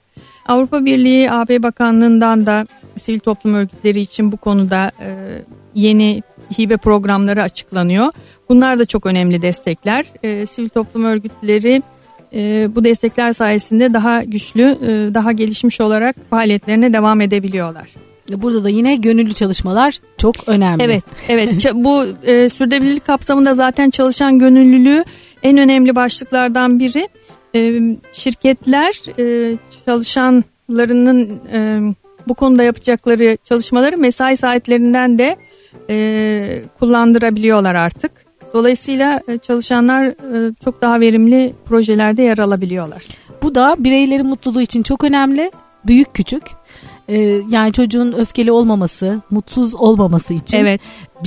Avrupa 0.48 0.84
Birliği 0.84 1.30
AB 1.30 1.62
Bakanlığı'ndan 1.62 2.46
da 2.46 2.66
sivil 2.96 3.18
toplum 3.18 3.54
örgütleri 3.54 4.00
için 4.00 4.32
bu 4.32 4.36
konuda 4.36 4.92
e, 5.00 5.08
yeni 5.74 6.22
hibe 6.58 6.76
programları 6.76 7.42
açıklanıyor. 7.42 8.12
Bunlar 8.48 8.78
da 8.78 8.84
çok 8.84 9.06
önemli 9.06 9.42
destekler. 9.42 10.04
E, 10.22 10.46
sivil 10.46 10.68
toplum 10.68 11.04
örgütleri 11.04 11.82
e, 12.32 12.68
bu 12.74 12.84
destekler 12.84 13.32
sayesinde 13.32 13.94
daha 13.94 14.24
güçlü, 14.24 14.62
e, 14.62 15.14
daha 15.14 15.32
gelişmiş 15.32 15.80
olarak 15.80 16.16
faaliyetlerine 16.30 16.92
devam 16.92 17.20
edebiliyorlar. 17.20 18.07
Burada 18.36 18.64
da 18.64 18.68
yine 18.68 18.96
gönüllü 18.96 19.32
çalışmalar 19.32 20.00
çok 20.18 20.34
önemli. 20.46 20.82
Evet, 20.82 21.04
evet. 21.28 21.74
Bu 21.74 22.06
e, 22.22 22.48
sürdürülebilirlik 22.48 23.06
kapsamında 23.06 23.54
zaten 23.54 23.90
çalışan 23.90 24.38
gönüllülüğü 24.38 25.04
en 25.42 25.58
önemli 25.58 25.96
başlıklardan 25.96 26.80
biri. 26.80 27.08
E, 27.54 27.80
şirketler 28.12 29.02
e, 29.18 29.56
çalışanlarının 29.86 31.40
e, 31.52 31.80
bu 32.28 32.34
konuda 32.34 32.62
yapacakları 32.62 33.38
çalışmaları 33.44 33.98
mesai 33.98 34.36
saatlerinden 34.36 35.18
de 35.18 35.36
e, 35.90 36.62
kullandırabiliyorlar 36.78 37.74
artık. 37.74 38.12
Dolayısıyla 38.54 39.20
e, 39.28 39.38
çalışanlar 39.38 40.04
e, 40.06 40.54
çok 40.64 40.82
daha 40.82 41.00
verimli 41.00 41.54
projelerde 41.64 42.22
yer 42.22 42.38
alabiliyorlar. 42.38 43.02
Bu 43.42 43.54
da 43.54 43.76
bireylerin 43.78 44.26
mutluluğu 44.26 44.60
için 44.60 44.82
çok 44.82 45.04
önemli. 45.04 45.50
Büyük 45.86 46.14
küçük. 46.14 46.42
Ee, 47.08 47.40
yani 47.50 47.72
çocuğun 47.72 48.12
öfkeli 48.12 48.52
olmaması, 48.52 49.20
mutsuz 49.30 49.74
olmaması 49.74 50.34
için. 50.34 50.58
Evet, 50.58 50.80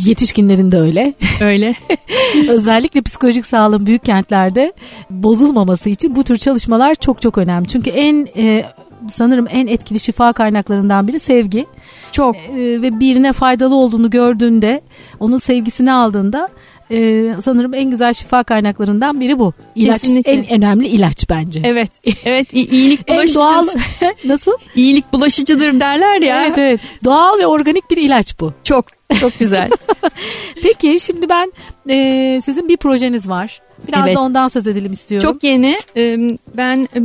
Yetişkinlerin 0.05 0.71
de 0.71 0.77
öyle. 0.77 1.13
öyle. 1.41 1.75
Özellikle 2.49 3.01
psikolojik 3.01 3.45
sağlığın 3.45 3.85
büyük 3.85 4.05
kentlerde 4.05 4.73
bozulmaması 5.09 5.89
için 5.89 6.15
bu 6.15 6.23
tür 6.23 6.37
çalışmalar 6.37 6.95
çok 6.95 7.21
çok 7.21 7.37
önemli. 7.37 7.67
Çünkü 7.67 7.89
en 7.89 8.27
e, 8.37 8.65
sanırım 9.09 9.47
en 9.49 9.67
etkili 9.67 9.99
şifa 9.99 10.33
kaynaklarından 10.33 11.07
biri 11.07 11.19
sevgi. 11.19 11.65
Çok. 12.11 12.35
E, 12.35 12.81
ve 12.81 12.99
birine 12.99 13.33
faydalı 13.33 13.75
olduğunu 13.75 14.09
gördüğünde, 14.09 14.81
onun 15.19 15.37
sevgisini 15.37 15.91
aldığında 15.91 16.49
e, 16.91 17.25
sanırım 17.41 17.73
en 17.73 17.89
güzel 17.89 18.13
şifa 18.13 18.43
kaynaklarından 18.43 19.19
biri 19.19 19.39
bu. 19.39 19.53
İlaç 19.75 20.01
Kesinlikle. 20.01 20.31
en 20.31 20.49
önemli 20.51 20.87
ilaç 20.87 21.29
bence. 21.29 21.61
Evet, 21.65 21.91
evet. 22.25 22.53
İyilik 22.53 23.09
bulaşıcı. 23.09 23.35
doğal 23.35 23.67
nasıl? 24.25 24.51
İyilik 24.75 25.13
bulaşıcıdır 25.13 25.79
derler 25.79 26.21
ya. 26.21 26.45
Evet 26.45 26.57
evet. 26.57 26.79
Doğal 27.03 27.39
ve 27.39 27.47
organik 27.47 27.91
bir 27.91 27.97
ilaç 27.97 28.39
bu. 28.39 28.53
Çok, 28.63 28.85
çok 29.19 29.39
güzel. 29.39 29.69
Peki 30.63 30.99
şimdi 30.99 31.29
ben 31.29 31.53
e, 31.89 32.39
sizin 32.45 32.69
bir 32.69 32.77
projeniz 32.77 33.29
var. 33.29 33.61
Biraz 33.87 34.05
Evet. 34.05 34.15
da 34.15 34.21
ondan 34.21 34.47
söz 34.47 34.67
edelim 34.67 34.91
istiyorum. 34.91 35.31
Çok 35.31 35.43
yeni. 35.43 35.79
Ee, 35.97 36.17
Ben 36.57 36.87
e, 36.95 36.99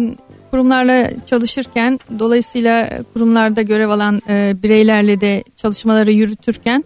kurumlarla 0.51 1.11
çalışırken, 1.27 2.01
dolayısıyla 2.19 2.91
kurumlarda 3.15 3.63
görev 3.63 3.89
alan 3.89 4.23
e, 4.29 4.55
bireylerle 4.63 5.21
de 5.21 5.45
çalışmaları 5.57 6.13
yürütürken 6.13 6.85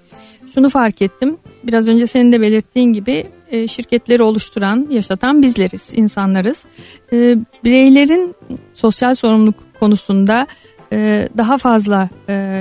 şunu 0.55 0.69
fark 0.69 1.03
ettim. 1.03 1.37
Biraz 1.65 1.89
önce 1.89 2.07
senin 2.07 2.33
de 2.33 2.41
belirttiğin 2.41 2.93
gibi 2.93 3.27
e, 3.51 3.69
şirketleri 3.69 4.23
oluşturan, 4.23 4.87
yaşatan 4.91 5.43
bizleriz, 5.43 5.93
insanlarız. 5.97 6.67
E, 7.13 7.37
Bireylerin 7.65 8.35
sosyal 8.75 9.15
sorumluluk 9.15 9.55
konusunda 9.81 10.47
e, 10.93 11.29
daha 11.37 11.59
fazla 11.59 12.09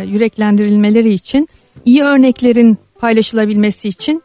yüreklendirilmeleri 0.05 1.13
için, 1.13 1.47
iyi 1.85 2.03
örneklerin 2.03 2.77
paylaşılabilmesi 2.99 3.87
için 3.87 4.23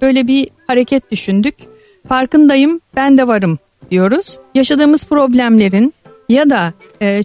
böyle 0.00 0.26
bir 0.26 0.48
hareket 0.66 1.10
düşündük. 1.10 1.54
Farkındayım, 2.08 2.80
ben 2.96 3.18
de 3.18 3.26
varım 3.26 3.58
diyoruz. 3.90 4.38
Yaşadığımız 4.54 5.04
problemlerin 5.04 5.94
ya 6.28 6.50
da 6.50 6.72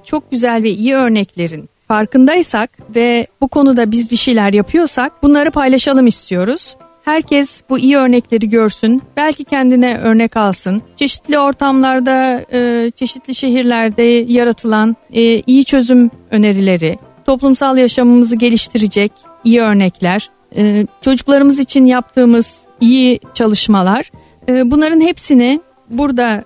çok 0.05 0.31
güzel 0.31 0.63
ve 0.63 0.69
iyi 0.69 0.95
örneklerin 0.95 1.69
farkındaysak 1.89 2.69
ve 2.95 3.27
bu 3.41 3.47
konuda 3.47 3.91
biz 3.91 4.11
bir 4.11 4.15
şeyler 4.15 4.53
yapıyorsak 4.53 5.23
bunları 5.23 5.51
paylaşalım 5.51 6.07
istiyoruz. 6.07 6.75
Herkes 7.05 7.61
bu 7.69 7.79
iyi 7.79 7.97
örnekleri 7.97 8.49
görsün, 8.49 9.01
belki 9.17 9.43
kendine 9.43 9.97
örnek 9.97 10.37
alsın. 10.37 10.81
Çeşitli 10.95 11.39
ortamlarda, 11.39 12.45
e, 12.53 12.91
çeşitli 12.95 13.35
şehirlerde 13.35 14.03
yaratılan 14.03 14.95
e, 15.13 15.21
iyi 15.39 15.65
çözüm 15.65 16.11
önerileri, 16.31 16.97
toplumsal 17.25 17.77
yaşamımızı 17.77 18.35
geliştirecek 18.35 19.11
iyi 19.43 19.61
örnekler, 19.61 20.29
e, 20.55 20.85
çocuklarımız 21.01 21.59
için 21.59 21.85
yaptığımız 21.85 22.65
iyi 22.81 23.19
çalışmalar, 23.33 24.11
bunların 24.49 25.01
hepsini 25.01 25.61
burada 25.89 26.43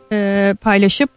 paylaşıp 0.56 1.10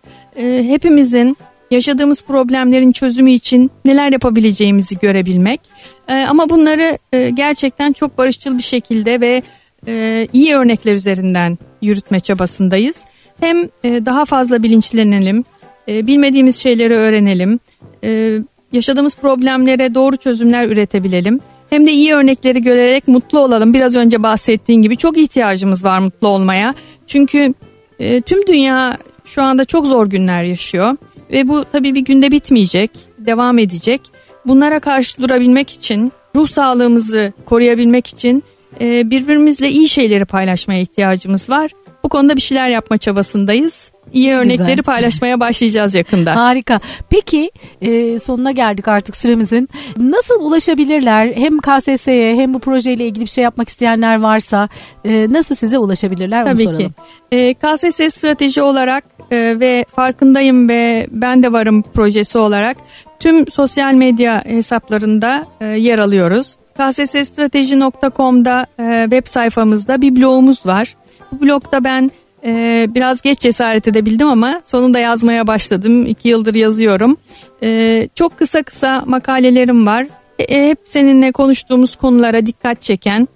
hepimizin 0.68 1.36
yaşadığımız 1.70 2.22
problemlerin 2.22 2.92
çözümü 2.92 3.32
için 3.32 3.70
neler 3.84 4.12
yapabileceğimizi 4.12 4.98
görebilmek. 4.98 5.60
E, 6.08 6.14
ama 6.14 6.50
bunları 6.50 6.98
e, 7.12 7.30
gerçekten 7.30 7.92
çok 7.92 8.18
barışçıl 8.18 8.58
bir 8.58 8.62
şekilde 8.62 9.20
ve 9.20 9.42
e, 9.86 10.26
iyi 10.32 10.54
örnekler 10.54 10.92
üzerinden 10.92 11.58
yürütme 11.82 12.20
çabasındayız. 12.20 13.04
Hem 13.40 13.62
e, 13.84 14.06
daha 14.06 14.24
fazla 14.24 14.62
bilinçlenelim, 14.62 15.44
e, 15.88 16.06
bilmediğimiz 16.06 16.56
şeyleri 16.56 16.94
öğrenelim, 16.94 17.60
e, 18.04 18.38
yaşadığımız 18.72 19.16
problemlere 19.16 19.94
doğru 19.94 20.16
çözümler 20.16 20.68
üretebilelim. 20.68 21.40
Hem 21.70 21.86
de 21.86 21.92
iyi 21.92 22.14
örnekleri 22.14 22.62
görerek 22.62 23.08
mutlu 23.08 23.38
olalım. 23.38 23.74
Biraz 23.74 23.96
önce 23.96 24.22
bahsettiğin 24.22 24.82
gibi 24.82 24.96
çok 24.96 25.18
ihtiyacımız 25.18 25.84
var 25.84 25.98
mutlu 25.98 26.28
olmaya. 26.28 26.74
Çünkü 27.06 27.54
e, 27.98 28.20
tüm 28.20 28.46
dünya 28.46 28.98
şu 29.24 29.42
anda 29.42 29.64
çok 29.64 29.86
zor 29.86 30.06
günler 30.06 30.44
yaşıyor 30.44 30.96
ve 31.30 31.48
bu 31.48 31.64
tabii 31.72 31.94
bir 31.94 32.00
günde 32.00 32.30
bitmeyecek. 32.30 32.90
devam 33.18 33.58
edecek. 33.58 34.00
Bunlara 34.46 34.80
karşı 34.80 35.22
durabilmek 35.22 35.70
için, 35.70 36.12
ruh 36.36 36.48
sağlığımızı 36.48 37.32
koruyabilmek 37.44 38.06
için 38.06 38.44
e, 38.80 39.10
birbirimizle 39.10 39.70
iyi 39.70 39.88
şeyleri 39.88 40.24
paylaşmaya 40.24 40.80
ihtiyacımız 40.80 41.50
var. 41.50 41.70
Bu 42.06 42.08
konuda 42.08 42.36
bir 42.36 42.40
şeyler 42.40 42.68
yapma 42.68 42.98
çabasındayız. 42.98 43.92
İyi 44.12 44.32
örnekleri 44.34 44.68
Güzel. 44.68 44.82
paylaşmaya 44.82 45.40
başlayacağız 45.40 45.94
yakında. 45.94 46.36
Harika. 46.44 46.78
Peki 47.10 47.50
e, 47.82 48.18
sonuna 48.18 48.50
geldik 48.50 48.88
artık 48.88 49.16
süremizin. 49.16 49.68
Nasıl 49.96 50.40
ulaşabilirler? 50.40 51.32
Hem 51.36 51.58
KSS'ye 51.58 52.36
hem 52.36 52.54
bu 52.54 52.58
projeyle 52.58 53.06
ilgili 53.06 53.24
bir 53.24 53.30
şey 53.30 53.44
yapmak 53.44 53.68
isteyenler 53.68 54.20
varsa 54.20 54.68
e, 55.04 55.26
nasıl 55.30 55.54
size 55.54 55.78
ulaşabilirler? 55.78 56.44
Tabii 56.44 56.64
soralım. 56.64 56.78
ki. 56.78 56.90
E, 57.32 57.54
KSS 57.54 58.14
strateji 58.14 58.62
olarak 58.62 59.04
e, 59.30 59.36
ve 59.60 59.84
farkındayım 59.96 60.68
ve 60.68 61.06
ben 61.10 61.42
de 61.42 61.52
varım 61.52 61.82
projesi 61.82 62.38
olarak 62.38 62.76
tüm 63.20 63.46
sosyal 63.46 63.94
medya 63.94 64.44
hesaplarında 64.44 65.46
e, 65.60 65.64
yer 65.66 65.98
alıyoruz. 65.98 66.56
kssstrateji.com'da 66.78 68.66
e, 68.80 69.02
web 69.02 69.26
sayfamızda 69.26 70.02
bir 70.02 70.16
blogumuz 70.16 70.66
var. 70.66 70.96
Bu 71.32 71.40
blogda 71.40 71.84
ben 71.84 72.10
e, 72.44 72.86
biraz 72.94 73.22
geç 73.22 73.40
cesaret 73.40 73.88
edebildim 73.88 74.28
ama 74.28 74.60
sonunda 74.64 74.98
yazmaya 74.98 75.46
başladım. 75.46 76.06
İki 76.06 76.28
yıldır 76.28 76.54
yazıyorum. 76.54 77.16
E, 77.62 78.08
çok 78.14 78.38
kısa 78.38 78.62
kısa 78.62 79.02
makalelerim 79.06 79.86
var. 79.86 80.06
E, 80.38 80.68
hep 80.68 80.78
seninle 80.84 81.32
konuştuğumuz 81.32 81.96
konulara 81.96 82.46
dikkat 82.46 82.82
çeken, 82.82 83.28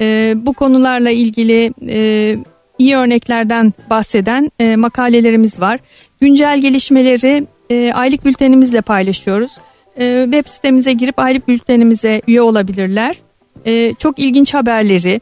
e, 0.00 0.34
bu 0.36 0.52
konularla 0.52 1.10
ilgili 1.10 1.72
e, 1.88 2.36
iyi 2.78 2.96
örneklerden 2.96 3.72
bahseden 3.90 4.50
e, 4.58 4.76
makalelerimiz 4.76 5.60
var. 5.60 5.80
Güncel 6.20 6.60
gelişmeleri 6.60 7.46
e, 7.70 7.92
aylık 7.92 8.24
bültenimizle 8.24 8.80
paylaşıyoruz. 8.80 9.58
E, 9.98 10.22
web 10.24 10.46
sitemize 10.46 10.92
girip 10.92 11.18
aylık 11.18 11.48
bültenimize 11.48 12.22
üye 12.26 12.42
olabilirler. 12.42 13.16
E, 13.66 13.94
çok 13.94 14.18
ilginç 14.18 14.54
haberleri, 14.54 15.20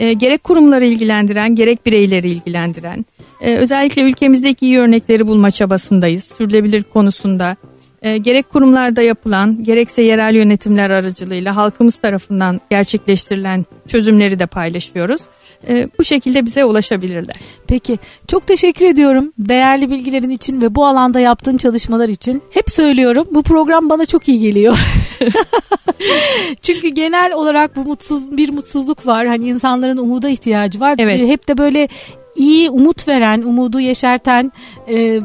e, 0.00 0.12
gerek 0.12 0.44
kurumları 0.44 0.86
ilgilendiren 0.86 1.54
gerek 1.54 1.86
bireyleri 1.86 2.30
ilgilendiren 2.30 3.04
e, 3.40 3.56
özellikle 3.56 4.02
ülkemizdeki 4.02 4.66
iyi 4.66 4.78
örnekleri 4.78 5.26
bulma 5.26 5.50
çabasındayız 5.50 6.24
sürdürülebilir 6.24 6.82
konusunda 6.82 7.56
e, 8.02 8.18
gerek 8.18 8.50
kurumlarda 8.50 9.02
yapılan 9.02 9.64
gerekse 9.64 10.02
yerel 10.02 10.34
yönetimler 10.34 10.90
aracılığıyla 10.90 11.56
halkımız 11.56 11.96
tarafından 11.96 12.60
gerçekleştirilen 12.70 13.64
çözümleri 13.88 14.38
de 14.38 14.46
paylaşıyoruz. 14.46 15.20
E, 15.68 15.88
bu 15.98 16.04
şekilde 16.04 16.46
bize 16.46 16.64
ulaşabilirler. 16.64 17.36
Peki 17.66 17.98
çok 18.26 18.46
teşekkür 18.46 18.86
ediyorum 18.86 19.32
değerli 19.38 19.90
bilgilerin 19.90 20.30
için 20.30 20.60
ve 20.60 20.74
bu 20.74 20.86
alanda 20.86 21.20
yaptığın 21.20 21.56
çalışmalar 21.56 22.08
için. 22.08 22.42
Hep 22.50 22.70
söylüyorum 22.70 23.26
bu 23.30 23.42
program 23.42 23.90
bana 23.90 24.04
çok 24.04 24.28
iyi 24.28 24.40
geliyor. 24.40 24.78
Çünkü 26.62 26.88
genel 26.88 27.32
olarak 27.32 27.76
bu 27.76 27.84
mutsuz 27.84 28.36
bir 28.36 28.52
mutsuzluk 28.52 29.06
var. 29.06 29.26
Hani 29.26 29.48
insanların 29.48 29.96
umuda 29.96 30.28
ihtiyacı 30.28 30.80
var. 30.80 30.94
Evet. 30.98 31.20
Hep 31.20 31.48
de 31.48 31.58
böyle 31.58 31.88
iyi 32.36 32.70
umut 32.70 33.08
veren, 33.08 33.42
umudu 33.42 33.80
yeşerten, 33.80 34.52
e, 34.88 35.20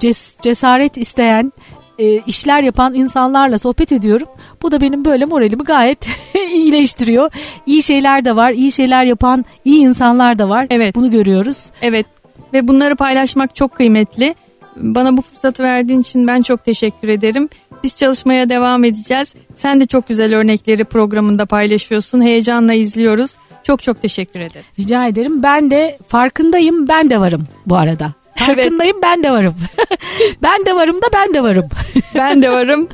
ces, 0.00 0.36
cesaret 0.40 0.96
isteyen 0.96 1.52
e, 1.98 2.16
işler 2.16 2.62
yapan 2.62 2.94
insanlarla 2.94 3.58
sohbet 3.58 3.92
ediyorum. 3.92 4.28
Bu 4.62 4.72
da 4.72 4.80
benim 4.80 5.04
böyle 5.04 5.24
moralimi 5.24 5.64
gayet 5.64 6.06
iyileştiriyor. 6.54 7.30
İyi 7.66 7.82
şeyler 7.82 8.24
de 8.24 8.36
var, 8.36 8.52
iyi 8.52 8.72
şeyler 8.72 9.04
yapan 9.04 9.44
iyi 9.64 9.80
insanlar 9.80 10.38
da 10.38 10.48
var. 10.48 10.66
Evet. 10.70 10.94
Bunu 10.94 11.10
görüyoruz. 11.10 11.70
Evet 11.82 12.06
ve 12.52 12.68
bunları 12.68 12.96
paylaşmak 12.96 13.54
çok 13.54 13.74
kıymetli. 13.74 14.34
Bana 14.76 15.16
bu 15.16 15.22
fırsatı 15.22 15.62
verdiğin 15.62 16.00
için 16.00 16.26
ben 16.26 16.42
çok 16.42 16.64
teşekkür 16.64 17.08
ederim. 17.08 17.48
Biz 17.82 17.96
çalışmaya 17.96 18.48
devam 18.48 18.84
edeceğiz. 18.84 19.34
Sen 19.54 19.80
de 19.80 19.86
çok 19.86 20.08
güzel 20.08 20.34
örnekleri 20.34 20.84
programında 20.84 21.46
paylaşıyorsun. 21.46 22.22
Heyecanla 22.22 22.74
izliyoruz. 22.74 23.36
Çok 23.62 23.82
çok 23.82 24.02
teşekkür 24.02 24.40
ederim. 24.40 24.66
Rica 24.78 25.06
ederim. 25.06 25.42
Ben 25.42 25.70
de 25.70 25.98
farkındayım. 26.08 26.88
Ben 26.88 27.10
de 27.10 27.20
varım 27.20 27.46
bu 27.66 27.76
arada. 27.76 28.12
Farkındayım 28.34 28.96
evet. 28.96 29.02
ben 29.02 29.22
de 29.22 29.32
varım. 29.32 29.54
ben 30.42 30.66
de 30.66 30.76
varım 30.76 30.96
da 30.96 31.06
ben 31.12 31.34
de 31.34 31.42
varım. 31.42 31.68
ben 32.14 32.42
de 32.42 32.50
varım. 32.50 32.88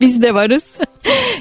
Biz 0.00 0.22
de 0.22 0.34
varız. 0.34 0.78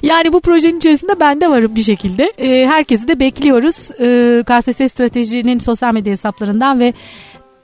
Yani 0.04 0.34
bu 0.34 0.42
projenin 0.42 0.78
içerisinde 0.78 1.20
ben 1.20 1.42
de 1.42 1.50
varım 1.50 1.76
bir 1.76 1.84
şekilde. 1.84 2.34
Ee, 2.38 2.68
herkesi 2.68 3.08
de 3.08 3.20
bekliyoruz. 3.20 3.92
Ee, 4.00 4.44
KSS 4.44 4.92
Strateji'nin 4.92 5.60
sosyal 5.60 5.94
medya 5.94 6.12
hesaplarından 6.12 6.80
ve 6.80 6.94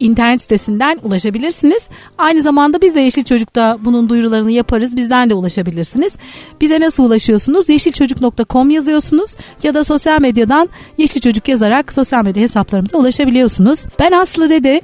internet 0.04 0.42
sitesinden 0.42 1.00
ulaşabilirsiniz. 1.04 1.90
Aynı 2.18 2.42
zamanda 2.42 2.82
biz 2.82 2.96
de 2.96 3.00
Yeşil 3.00 3.24
Çocuk'ta 3.24 3.78
bunun 3.82 4.10
duyurularını 4.10 4.52
yaparız. 4.52 4.98
Bizden 4.98 5.30
de 5.30 5.34
ulaşabilirsiniz. 5.34 6.16
Bize 6.62 6.80
nasıl 6.80 7.04
ulaşıyorsunuz? 7.04 7.70
Yeşilçocuk.com 7.70 8.70
yazıyorsunuz 8.70 9.36
ya 9.64 9.74
da 9.74 9.84
sosyal 9.84 10.22
medyadan 10.22 10.70
Yeşil 10.98 11.22
Çocuk 11.22 11.48
yazarak 11.48 11.94
sosyal 11.94 12.24
medya 12.24 12.44
hesaplarımıza 12.44 12.98
ulaşabiliyorsunuz. 12.98 13.86
Ben 14.00 14.12
Aslı 14.12 14.50
Dede. 14.50 14.82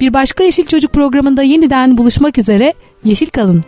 Bir 0.00 0.12
başka 0.14 0.44
Yeşil 0.44 0.66
Çocuk 0.66 0.92
programında 0.92 1.42
yeniden 1.42 1.98
buluşmak 1.98 2.38
üzere. 2.38 2.74
Yeşil 3.04 3.26
kalın. 3.26 3.64